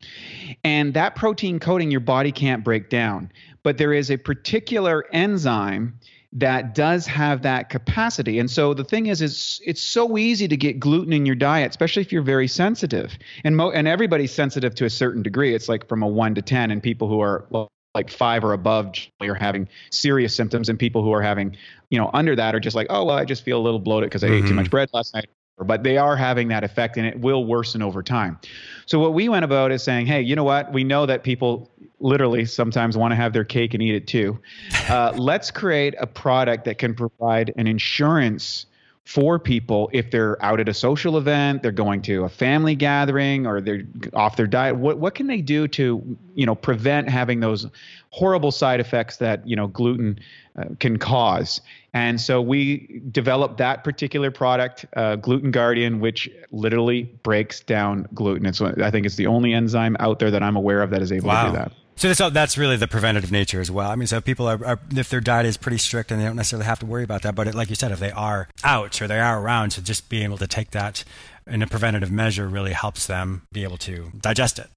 And 0.65 0.93
that 0.93 1.17
protein 1.17 1.59
coating 1.59 1.91
your 1.91 2.01
body 2.01 2.31
can't 2.31 2.63
break 2.63 2.91
down. 2.91 3.33
But 3.63 3.79
there 3.79 3.95
is 3.95 4.11
a 4.11 4.19
particular 4.19 5.07
enzyme 5.15 5.99
that 6.33 6.75
does 6.75 7.07
have 7.07 7.43
that 7.43 7.71
capacity. 7.71 8.39
And 8.39 8.51
so 8.51 8.73
the 8.73 8.85
thing 8.85 9.07
is, 9.07 9.21
is 9.21 9.61
it's 9.65 9.83
so 9.83 10.17
easy 10.17 10.47
to 10.47 10.57
get 10.57 10.79
gluten 10.79 11.13
in 11.13 11.27
your 11.27 11.35
diet, 11.35 11.71
especially 11.71 12.03
if 12.03 12.13
you're 12.13 12.23
very 12.23 12.47
sensitive. 12.47 13.19
And 13.45 13.57
mo- 13.57 13.73
and 13.73 13.89
everybody's 13.89 14.33
sensitive 14.33 14.75
to 14.77 14.85
a 14.85 14.91
certain 14.91 15.23
degree. 15.23 15.55
It's 15.55 15.69
like 15.69 15.89
from 15.89 16.03
a 16.03 16.09
one 16.09 16.35
to 16.37 16.43
ten, 16.43 16.71
and 16.71 16.83
people 16.83 17.09
who 17.09 17.21
are 17.21 17.47
like 17.95 18.11
five 18.11 18.45
or 18.45 18.53
above 18.53 18.95
are 19.21 19.35
having 19.35 19.69
serious 19.91 20.35
symptoms, 20.35 20.69
and 20.69 20.79
people 20.79 21.03
who 21.03 21.13
are 21.13 21.23
having, 21.23 21.57
you 21.91 21.99
know, 21.99 22.11
under 22.15 22.37
that 22.37 22.55
are 22.55 22.61
just 22.61 22.77
like, 22.77 22.87
oh 22.91 23.05
well, 23.05 23.17
I 23.17 23.25
just 23.25 23.43
feel 23.43 23.59
a 23.59 23.65
little 23.65 23.81
bloated 23.81 24.11
because 24.11 24.23
I 24.23 24.29
mm-hmm. 24.29 24.37
ate 24.37 24.41
too 24.41 24.47
mm-hmm. 24.47 24.57
much 24.57 24.71
bread 24.71 24.91
last 24.93 25.15
night 25.15 25.29
but 25.65 25.83
they 25.83 25.97
are 25.97 26.17
having 26.17 26.49
that 26.49 26.65
effect 26.65 26.97
and 26.97 27.07
it 27.07 27.19
will 27.21 27.45
worsen 27.45 27.83
over 27.83 28.03
time. 28.03 28.39
So 28.87 28.99
what 28.99 29.15
we 29.15 29.29
went 29.29 29.45
about 29.45 29.73
is 29.73 29.83
saying, 29.83 30.07
hey, 30.07 30.21
you 30.21 30.35
know 30.35 30.45
what? 30.45 30.73
We 30.73 30.85
know 30.85 31.07
that 31.07 31.23
people 31.23 31.71
literally 32.01 32.45
sometimes 32.47 32.97
want 32.97 33.13
to 33.13 33.17
have 33.17 33.33
their 33.33 33.45
cake 33.45 33.75
and 33.75 33.83
eat 33.83 33.95
it 33.95 34.07
too. 34.07 34.39
Uh, 34.91 35.13
let's 35.17 35.53
create 35.53 35.95
a 36.01 36.07
product 36.07 36.65
that 36.65 36.79
can 36.79 36.95
provide 36.95 37.53
an 37.57 37.69
insurance 37.69 38.67
for 39.05 39.39
people 39.39 39.91
if 39.93 40.11
they're 40.11 40.41
out 40.41 40.61
at 40.61 40.69
a 40.69 40.75
social 40.75 41.17
event, 41.17 41.63
they're 41.63 41.73
going 41.73 42.01
to 42.01 42.25
a 42.25 42.29
family 42.29 42.75
gathering, 42.75 43.47
or 43.47 43.61
they're 43.61 43.83
off 44.15 44.37
their 44.37 44.47
diet. 44.47 44.77
What 44.77 44.99
what 44.99 45.15
can 45.15 45.27
they 45.27 45.41
do 45.41 45.67
to 45.69 46.17
you 46.35 46.47
know 46.47 46.55
prevent 46.55 47.09
having 47.09 47.41
those 47.41 47.67
horrible 48.11 48.53
side 48.53 48.81
effects 48.81 49.17
that 49.19 49.47
you 49.47 49.57
know 49.57 49.67
gluten 49.67 50.19
uh, 50.59 50.65
can 50.79 50.99
cause? 50.99 51.61
And 51.93 52.21
so 52.21 52.41
we 52.41 53.03
developed 53.11 53.59
that 53.59 53.83
particular 53.83 54.31
product, 54.31 54.87
uh, 54.95 55.17
Gluten 55.17 55.51
Guardian, 55.51 55.99
which 56.01 56.31
literally 56.53 57.03
breaks 57.23 57.61
down 57.61 58.07
gluten. 58.15 58.47
It's 58.47 58.61
I 58.61 58.91
think 58.91 59.07
it's 59.07 59.17
the 59.17 59.27
only 59.27 59.53
enzyme 59.53 59.97
out 59.99 60.21
there 60.21 60.31
that 60.31 60.43
I'm 60.43 60.57
aware 60.57 60.83
of 60.83 60.91
that 60.91 61.03
is 61.03 61.11
able 61.11 61.29
wow. 61.29 61.45
to 61.45 61.51
do 61.51 61.57
that. 61.57 61.73
So 62.01 62.09
that's, 62.09 62.33
that's 62.33 62.57
really 62.57 62.79
the 62.79 62.89
preventative 62.89 63.31
nature 63.31 63.61
as 63.61 63.71
well. 63.71 63.91
I 63.91 63.95
mean, 63.95 64.07
so 64.07 64.23
people 64.23 64.49
are, 64.49 64.65
are, 64.65 64.81
if 64.97 65.11
their 65.11 65.21
diet 65.21 65.45
is 65.45 65.59
pretty 65.59 65.77
strict 65.77 66.11
and 66.11 66.19
they 66.19 66.25
don't 66.25 66.37
necessarily 66.37 66.65
have 66.65 66.79
to 66.79 66.87
worry 66.87 67.05
about 67.05 67.21
that, 67.23 67.35
but 67.35 67.47
it, 67.47 67.55
like 67.55 67.69
you 67.69 67.77
said, 67.77 67.93
if 67.93 68.01
they 68.01 68.11
are 68.13 68.49
out 68.65 69.03
or 69.03 69.07
they 69.07 69.21
are 69.21 69.39
around, 69.39 69.73
so 69.73 69.83
just 69.83 70.09
being 70.09 70.25
able 70.25 70.39
to 70.39 70.47
take 70.47 70.71
that 70.71 71.05
in 71.47 71.61
a 71.61 71.67
preventative 71.67 72.11
measure 72.11 72.49
really 72.49 72.73
helps 72.73 73.07
them 73.07 73.43
be 73.53 73.65
able 73.65 73.77
to 73.77 74.13
digest 74.19 74.59
it. 74.59 74.71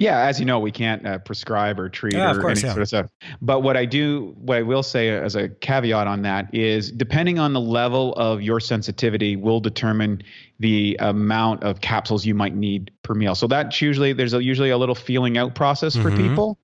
Yeah, 0.00 0.20
as 0.20 0.40
you 0.40 0.46
know, 0.46 0.58
we 0.58 0.70
can't 0.72 1.06
uh, 1.06 1.18
prescribe 1.18 1.78
or 1.78 1.90
treat 1.90 2.14
yeah, 2.14 2.32
or 2.32 2.40
course, 2.40 2.60
any 2.60 2.68
yeah. 2.68 2.72
sort 2.72 2.82
of 2.82 2.88
stuff. 2.88 3.06
But 3.42 3.60
what 3.60 3.76
I 3.76 3.84
do, 3.84 4.34
what 4.38 4.56
I 4.56 4.62
will 4.62 4.82
say 4.82 5.10
as 5.10 5.36
a 5.36 5.50
caveat 5.50 6.06
on 6.06 6.22
that 6.22 6.54
is, 6.54 6.90
depending 6.90 7.38
on 7.38 7.52
the 7.52 7.60
level 7.60 8.14
of 8.14 8.40
your 8.40 8.60
sensitivity, 8.60 9.36
will 9.36 9.60
determine 9.60 10.22
the 10.58 10.96
amount 11.00 11.64
of 11.64 11.82
capsules 11.82 12.24
you 12.24 12.34
might 12.34 12.54
need 12.54 12.90
per 13.02 13.12
meal. 13.12 13.34
So 13.34 13.46
that's 13.46 13.82
usually 13.82 14.14
there's 14.14 14.32
a, 14.32 14.42
usually 14.42 14.70
a 14.70 14.78
little 14.78 14.94
feeling 14.94 15.36
out 15.36 15.54
process 15.54 15.94
for 15.94 16.10
mm-hmm. 16.10 16.28
people, 16.28 16.58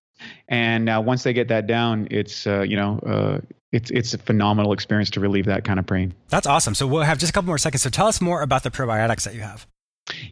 and 0.49 0.89
uh, 0.89 1.03
once 1.05 1.23
they 1.23 1.35
get 1.35 1.49
that 1.49 1.67
down, 1.67 2.09
it's 2.11 2.47
uh, 2.47 2.63
you 2.63 2.77
know 2.77 2.99
uh, 3.01 3.39
it's 3.71 3.91
it's 3.91 4.15
a 4.15 4.19
phenomenal 4.19 4.73
experience 4.73 5.11
to 5.11 5.21
relieve 5.21 5.45
that 5.45 5.63
kind 5.63 5.79
of 5.79 5.87
pain. 5.87 6.15
That's 6.31 6.47
awesome. 6.47 6.75
So 6.75 6.87
we'll 6.87 7.03
have 7.03 7.19
just 7.19 7.31
a 7.31 7.33
couple 7.35 7.49
more 7.49 7.59
seconds. 7.59 7.83
So 7.83 7.91
tell 7.91 8.07
us 8.07 8.23
more 8.23 8.41
about 8.41 8.63
the 8.63 8.71
probiotics 8.71 9.25
that 9.25 9.35
you 9.35 9.43
have. 9.43 9.67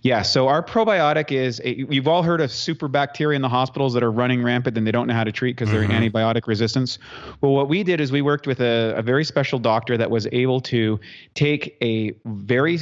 Yeah, 0.02 0.22
so 0.22 0.48
our 0.48 0.62
probiotic 0.62 1.32
is 1.32 1.60
a, 1.64 1.76
you've 1.92 2.06
all 2.06 2.22
heard 2.22 2.40
of 2.40 2.52
super 2.52 2.86
bacteria 2.88 3.34
in 3.36 3.42
the 3.42 3.48
hospitals 3.48 3.92
that 3.94 4.02
are 4.02 4.10
running 4.12 4.42
rampant 4.42 4.78
and 4.78 4.86
they 4.86 4.92
don't 4.92 5.08
know 5.08 5.14
how 5.14 5.24
to 5.24 5.32
treat 5.32 5.56
because 5.56 5.68
mm-hmm. 5.68 5.90
they're 5.90 6.00
antibiotic 6.00 6.46
resistance. 6.46 6.98
Well, 7.40 7.52
what 7.52 7.68
we 7.68 7.82
did 7.82 8.00
is 8.00 8.12
we 8.12 8.22
worked 8.22 8.46
with 8.46 8.60
a, 8.60 8.94
a 8.96 9.02
very 9.02 9.24
special 9.24 9.58
doctor 9.58 9.96
that 9.96 10.10
was 10.10 10.28
able 10.30 10.60
to 10.62 11.00
take 11.34 11.76
a 11.82 12.12
very 12.24 12.78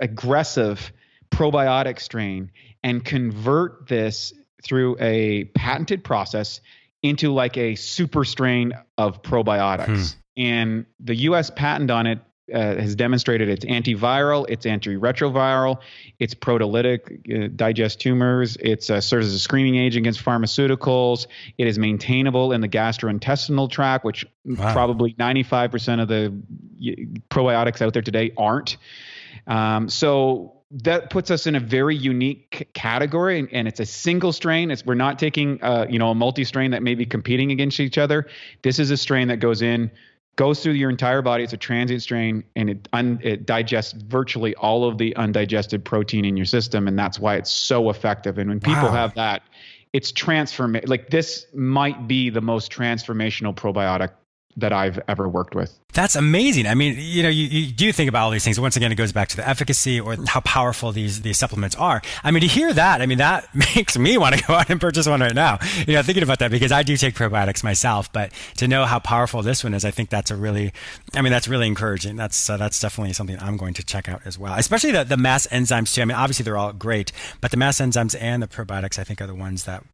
aggressive 0.00 0.92
probiotic 1.30 2.00
strain 2.00 2.50
and 2.82 3.04
convert 3.04 3.88
this 3.88 4.32
through 4.62 4.96
a 5.00 5.44
patented 5.54 6.04
process 6.04 6.60
into 7.02 7.32
like 7.32 7.56
a 7.56 7.74
super 7.76 8.24
strain 8.24 8.72
of 8.98 9.22
probiotics. 9.22 10.14
Hmm. 10.14 10.20
And 10.36 10.86
the 11.00 11.16
US 11.16 11.50
patent 11.50 11.90
on 11.90 12.06
it 12.06 12.20
uh, 12.52 12.58
has 12.58 12.94
demonstrated 12.94 13.48
it's 13.48 13.64
antiviral, 13.64 14.46
it's 14.48 14.66
antiretroviral, 14.66 15.78
it's 16.18 16.34
proteolytic, 16.34 17.44
uh, 17.44 17.48
digest 17.54 18.00
tumors, 18.00 18.56
it 18.56 18.88
uh, 18.90 19.00
serves 19.00 19.26
as 19.26 19.34
a 19.34 19.38
screening 19.38 19.76
agent 19.76 20.04
against 20.04 20.24
pharmaceuticals, 20.24 21.26
it 21.56 21.66
is 21.66 21.78
maintainable 21.78 22.52
in 22.52 22.60
the 22.60 22.68
gastrointestinal 22.68 23.70
tract, 23.70 24.04
which 24.04 24.26
wow. 24.44 24.72
probably 24.72 25.14
95% 25.14 26.02
of 26.02 26.08
the 26.08 26.34
probiotics 27.30 27.82
out 27.82 27.92
there 27.92 28.02
today 28.02 28.32
aren't. 28.36 28.76
Um, 29.46 29.88
so 29.88 30.58
that 30.70 31.10
puts 31.10 31.30
us 31.30 31.46
in 31.46 31.54
a 31.54 31.60
very 31.60 31.96
unique 31.96 32.68
category 32.74 33.38
and, 33.38 33.48
and 33.52 33.66
it's 33.66 33.80
a 33.80 33.86
single 33.86 34.32
strain 34.32 34.70
it's 34.70 34.84
we're 34.84 34.94
not 34.94 35.18
taking 35.18 35.62
uh, 35.62 35.86
you 35.88 35.98
know 35.98 36.10
a 36.10 36.14
multi-strain 36.14 36.72
that 36.72 36.82
may 36.82 36.94
be 36.94 37.06
competing 37.06 37.50
against 37.50 37.80
each 37.80 37.96
other 37.96 38.26
this 38.62 38.78
is 38.78 38.90
a 38.90 38.96
strain 38.96 39.28
that 39.28 39.38
goes 39.38 39.62
in 39.62 39.90
goes 40.38 40.62
through 40.62 40.72
your 40.74 40.88
entire 40.88 41.20
body 41.20 41.42
it's 41.42 41.52
a 41.52 41.56
transient 41.58 42.00
strain 42.00 42.44
and 42.54 42.70
it, 42.70 42.88
un, 42.92 43.18
it 43.24 43.44
digests 43.44 43.92
virtually 43.92 44.54
all 44.54 44.88
of 44.88 44.96
the 44.96 45.14
undigested 45.16 45.84
protein 45.84 46.24
in 46.24 46.36
your 46.36 46.46
system 46.46 46.86
and 46.86 46.96
that's 46.96 47.18
why 47.18 47.34
it's 47.34 47.50
so 47.50 47.90
effective 47.90 48.38
and 48.38 48.48
when 48.48 48.60
people 48.60 48.84
wow. 48.84 48.90
have 48.92 49.12
that 49.14 49.42
it's 49.92 50.12
transform 50.12 50.78
like 50.86 51.10
this 51.10 51.44
might 51.54 52.06
be 52.06 52.30
the 52.30 52.40
most 52.40 52.70
transformational 52.70 53.54
probiotic 53.54 54.10
that 54.58 54.72
I've 54.72 54.98
ever 55.08 55.28
worked 55.28 55.54
with. 55.54 55.78
That's 55.94 56.16
amazing. 56.16 56.66
I 56.66 56.74
mean, 56.74 56.96
you 56.98 57.22
know, 57.22 57.28
you, 57.28 57.46
you 57.46 57.72
do 57.72 57.92
think 57.92 58.08
about 58.08 58.24
all 58.24 58.30
these 58.30 58.44
things. 58.44 58.60
Once 58.60 58.76
again, 58.76 58.92
it 58.92 58.96
goes 58.96 59.12
back 59.12 59.28
to 59.28 59.36
the 59.36 59.48
efficacy 59.48 59.98
or 59.98 60.16
how 60.26 60.40
powerful 60.40 60.92
these 60.92 61.22
these 61.22 61.38
supplements 61.38 61.76
are. 61.76 62.02
I 62.22 62.30
mean, 62.30 62.42
to 62.42 62.46
hear 62.46 62.72
that, 62.72 63.00
I 63.00 63.06
mean, 63.06 63.18
that 63.18 63.48
makes 63.74 63.96
me 63.96 64.18
want 64.18 64.36
to 64.36 64.44
go 64.44 64.54
out 64.54 64.68
and 64.68 64.80
purchase 64.80 65.08
one 65.08 65.20
right 65.20 65.34
now. 65.34 65.58
You 65.86 65.94
know, 65.94 66.02
thinking 66.02 66.22
about 66.22 66.40
that 66.40 66.50
because 66.50 66.72
I 66.72 66.82
do 66.82 66.96
take 66.96 67.14
probiotics 67.14 67.64
myself, 67.64 68.12
but 68.12 68.32
to 68.56 68.68
know 68.68 68.84
how 68.84 68.98
powerful 68.98 69.42
this 69.42 69.64
one 69.64 69.74
is, 69.74 69.84
I 69.84 69.90
think 69.90 70.10
that's 70.10 70.30
a 70.30 70.36
really, 70.36 70.72
I 71.14 71.22
mean, 71.22 71.32
that's 71.32 71.48
really 71.48 71.66
encouraging. 71.66 72.16
That's 72.16 72.50
uh, 72.50 72.56
that's 72.56 72.80
definitely 72.80 73.12
something 73.14 73.38
I'm 73.40 73.56
going 73.56 73.74
to 73.74 73.84
check 73.84 74.08
out 74.08 74.22
as 74.24 74.38
well. 74.38 74.54
Especially 74.54 74.90
the 74.90 75.04
the 75.04 75.16
mast 75.16 75.50
enzymes 75.50 75.94
too. 75.94 76.02
I 76.02 76.04
mean, 76.04 76.16
obviously 76.16 76.44
they're 76.44 76.58
all 76.58 76.72
great, 76.72 77.12
but 77.40 77.50
the 77.50 77.56
mass 77.56 77.80
enzymes 77.80 78.16
and 78.20 78.42
the 78.42 78.48
probiotics, 78.48 78.98
I 78.98 79.04
think, 79.04 79.20
are 79.20 79.26
the 79.26 79.34
ones 79.34 79.64
that 79.64 79.84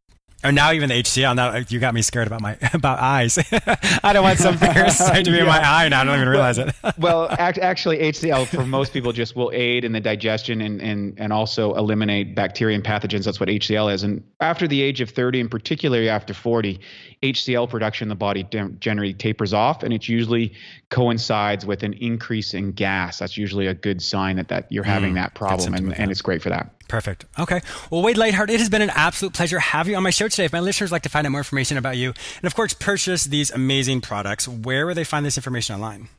or 0.43 0.51
now 0.51 0.71
even 0.71 0.89
the 0.89 0.95
HCl. 0.95 1.35
Now 1.35 1.55
you 1.67 1.79
got 1.79 1.93
me 1.93 2.01
scared 2.01 2.27
about 2.27 2.41
my 2.41 2.57
about 2.73 2.99
eyes. 2.99 3.37
I 4.03 4.13
don't 4.13 4.23
want 4.23 4.39
some 4.39 4.57
parasite 4.57 5.25
to 5.25 5.31
be 5.31 5.37
yeah. 5.37 5.43
in 5.43 5.47
my 5.47 5.59
eye 5.59 5.89
now. 5.89 6.01
I 6.01 6.03
don't 6.03 6.15
even 6.15 6.29
realize 6.29 6.57
well, 6.57 6.67
it. 6.67 6.97
well, 6.97 7.27
act, 7.31 7.57
actually, 7.57 7.97
HCl 7.97 8.47
for 8.47 8.65
most 8.65 8.93
people 8.93 9.11
just 9.11 9.35
will 9.35 9.51
aid 9.53 9.83
in 9.83 9.91
the 9.91 9.99
digestion 9.99 10.61
and, 10.61 10.81
and 10.81 11.19
and 11.19 11.33
also 11.33 11.73
eliminate 11.75 12.35
bacteria 12.35 12.75
and 12.75 12.83
pathogens. 12.83 13.25
That's 13.25 13.39
what 13.39 13.49
HCl 13.49 13.93
is. 13.93 14.03
And 14.03 14.23
after 14.39 14.67
the 14.67 14.81
age 14.81 15.01
of 15.01 15.09
30, 15.09 15.41
and 15.41 15.51
particularly 15.51 16.09
after 16.09 16.33
40, 16.33 16.79
HCl 17.23 17.69
production 17.69 18.05
in 18.05 18.09
the 18.09 18.15
body 18.15 18.43
generally 18.79 19.13
tapers 19.13 19.53
off, 19.53 19.83
and 19.83 19.93
it 19.93 20.07
usually 20.07 20.53
coincides 20.89 21.65
with 21.65 21.83
an 21.83 21.93
increase 21.93 22.53
in 22.53 22.71
gas. 22.71 23.19
That's 23.19 23.37
usually 23.37 23.67
a 23.67 23.73
good 23.73 24.01
sign 24.01 24.35
that 24.35 24.49
that 24.49 24.71
you're 24.71 24.83
having 24.83 25.13
mm, 25.13 25.15
that 25.15 25.33
problem, 25.33 25.73
and, 25.73 25.97
and 25.97 26.11
it's 26.11 26.21
great 26.21 26.41
for 26.41 26.49
that. 26.49 26.74
Perfect. 26.87 27.25
Okay. 27.39 27.61
Well, 27.89 28.01
Wade 28.01 28.17
Lightheart, 28.17 28.49
it 28.49 28.59
has 28.59 28.69
been 28.69 28.81
an 28.81 28.91
absolute 28.91 29.33
pleasure 29.33 29.59
having 29.59 29.91
you 29.91 29.97
on 29.97 30.03
my 30.03 30.11
show 30.11 30.27
today. 30.27 30.45
If 30.45 30.53
my 30.53 30.59
listeners 30.59 30.91
like 30.91 31.03
to 31.03 31.09
find 31.09 31.25
out 31.25 31.31
more 31.31 31.39
information 31.39 31.77
about 31.77 31.97
you 31.97 32.13
and, 32.37 32.45
of 32.45 32.55
course, 32.55 32.73
purchase 32.73 33.25
these 33.25 33.51
amazing 33.51 34.01
products, 34.01 34.47
where 34.47 34.85
will 34.85 34.95
they 34.95 35.03
find 35.03 35.25
this 35.25 35.37
information 35.37 35.75
online? 35.75 36.09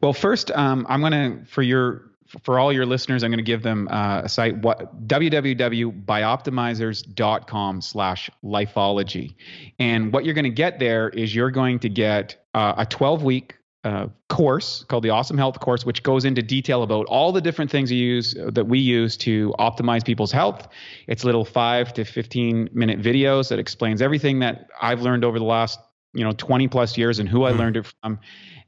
Well, 0.00 0.12
first, 0.12 0.50
um, 0.52 0.86
I'm 0.88 1.00
going 1.00 1.12
to, 1.12 1.44
for 1.46 1.62
your 1.62 2.10
for 2.42 2.58
all 2.58 2.72
your 2.72 2.86
listeners, 2.86 3.22
I'm 3.22 3.30
going 3.30 3.38
to 3.38 3.44
give 3.44 3.62
them 3.62 3.86
uh, 3.88 4.22
a 4.24 4.28
site, 4.28 4.58
what, 4.58 5.06
www.bioptimizers.com 5.06 7.80
slash 7.80 8.30
lifeology. 8.44 9.36
And 9.78 10.12
what 10.12 10.24
you're 10.24 10.34
going 10.34 10.42
to 10.44 10.50
get 10.50 10.80
there 10.80 11.08
is 11.08 11.32
you're 11.34 11.52
going 11.52 11.78
to 11.80 11.88
get 11.88 12.44
uh, 12.54 12.74
a 12.78 12.86
12 12.86 13.22
week 13.22 13.54
uh, 13.86 14.08
course 14.28 14.84
called 14.88 15.04
the 15.04 15.10
Awesome 15.10 15.38
Health 15.38 15.60
course, 15.60 15.86
which 15.86 16.02
goes 16.02 16.24
into 16.24 16.42
detail 16.42 16.82
about 16.82 17.06
all 17.06 17.30
the 17.30 17.40
different 17.40 17.70
things 17.70 17.92
you 17.92 17.98
use 17.98 18.34
that 18.48 18.66
we 18.66 18.80
use 18.80 19.16
to 19.18 19.54
optimize 19.60 20.04
people's 20.04 20.32
health. 20.32 20.66
It's 21.06 21.22
little 21.22 21.44
five 21.44 21.92
to 21.94 22.04
15 22.04 22.70
minute 22.72 23.00
videos 23.00 23.48
that 23.50 23.60
explains 23.60 24.02
everything 24.02 24.40
that 24.40 24.68
I've 24.82 25.02
learned 25.02 25.24
over 25.24 25.38
the 25.38 25.44
last 25.44 25.78
you 26.14 26.24
know 26.24 26.32
20 26.32 26.66
plus 26.66 26.98
years 26.98 27.20
and 27.20 27.28
who 27.28 27.44
I 27.44 27.50
mm-hmm. 27.50 27.60
learned 27.60 27.76
it 27.76 27.92
from. 28.02 28.18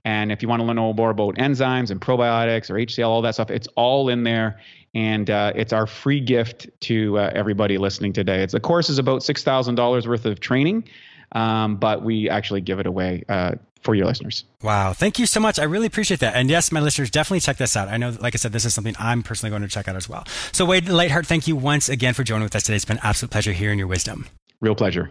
And 0.05 0.31
if 0.31 0.41
you 0.41 0.49
want 0.49 0.61
to 0.61 0.67
learn 0.67 0.77
more 0.77 1.11
about 1.11 1.35
enzymes 1.35 1.91
and 1.91 2.01
probiotics 2.01 2.71
or 2.71 2.75
HCl, 2.75 3.09
all 3.09 3.23
that 3.23 3.35
stuff, 3.35 3.51
it's 3.51 3.67
all 3.75 4.09
in 4.09 4.23
there. 4.23 4.61
And 4.95 5.29
uh, 5.29 5.53
it's 5.57 5.73
our 5.73 5.87
free 5.87 6.21
gift 6.21 6.69
to 6.83 7.19
uh, 7.19 7.33
everybody 7.35 7.77
listening 7.77 8.13
today. 8.13 8.43
It's 8.43 8.53
the 8.53 8.61
course 8.61 8.89
is 8.89 8.99
about 9.01 9.25
six 9.25 9.43
thousand 9.43 9.75
dollars 9.75 10.07
worth 10.07 10.27
of 10.27 10.39
training, 10.39 10.89
um, 11.33 11.77
but 11.77 12.05
we 12.05 12.31
actually 12.31 12.61
give 12.61 12.79
it 12.79 12.87
away 12.87 13.25
uh, 13.29 13.57
for 13.83 13.95
your 13.95 14.07
listeners. 14.07 14.45
Wow. 14.63 14.93
Thank 14.93 15.19
you 15.19 15.27
so 15.27 15.41
much. 15.41 15.59
I 15.59 15.65
really 15.65 15.87
appreciate 15.87 16.21
that. 16.21 16.35
And 16.35 16.51
yes, 16.51 16.73
my 16.73 16.81
listeners, 16.81 17.11
definitely 17.11 17.41
check 17.41 17.57
this 17.57 17.77
out. 17.77 17.89
I 17.89 17.97
know, 17.97 18.17
like 18.21 18.35
I 18.35 18.39
said, 18.39 18.53
this 18.53 18.65
is 18.65 18.75
something 18.75 18.95
I'm 18.99 19.23
personally 19.23 19.51
going 19.51 19.63
to 19.63 19.69
check 19.69 19.89
out 19.89 19.97
as 19.97 20.09
well. 20.09 20.25
So, 20.53 20.65
Wade 20.65 20.89
Lightheart, 20.89 21.27
thank 21.27 21.47
you 21.47 21.57
once 21.57 21.89
again 21.89 22.15
for 22.15 22.25
joining 22.25 22.45
with 22.45 22.57
us 22.57 22.65
today. 22.65 22.77
It's 22.77 22.85
been 22.85 22.99
an 22.99 23.05
absolute 23.05 23.31
pleasure 23.31 23.53
hearing 23.53 23.79
your 23.79 23.89
wisdom. 23.89 24.27
Real 24.61 24.75
pleasure. 24.75 25.11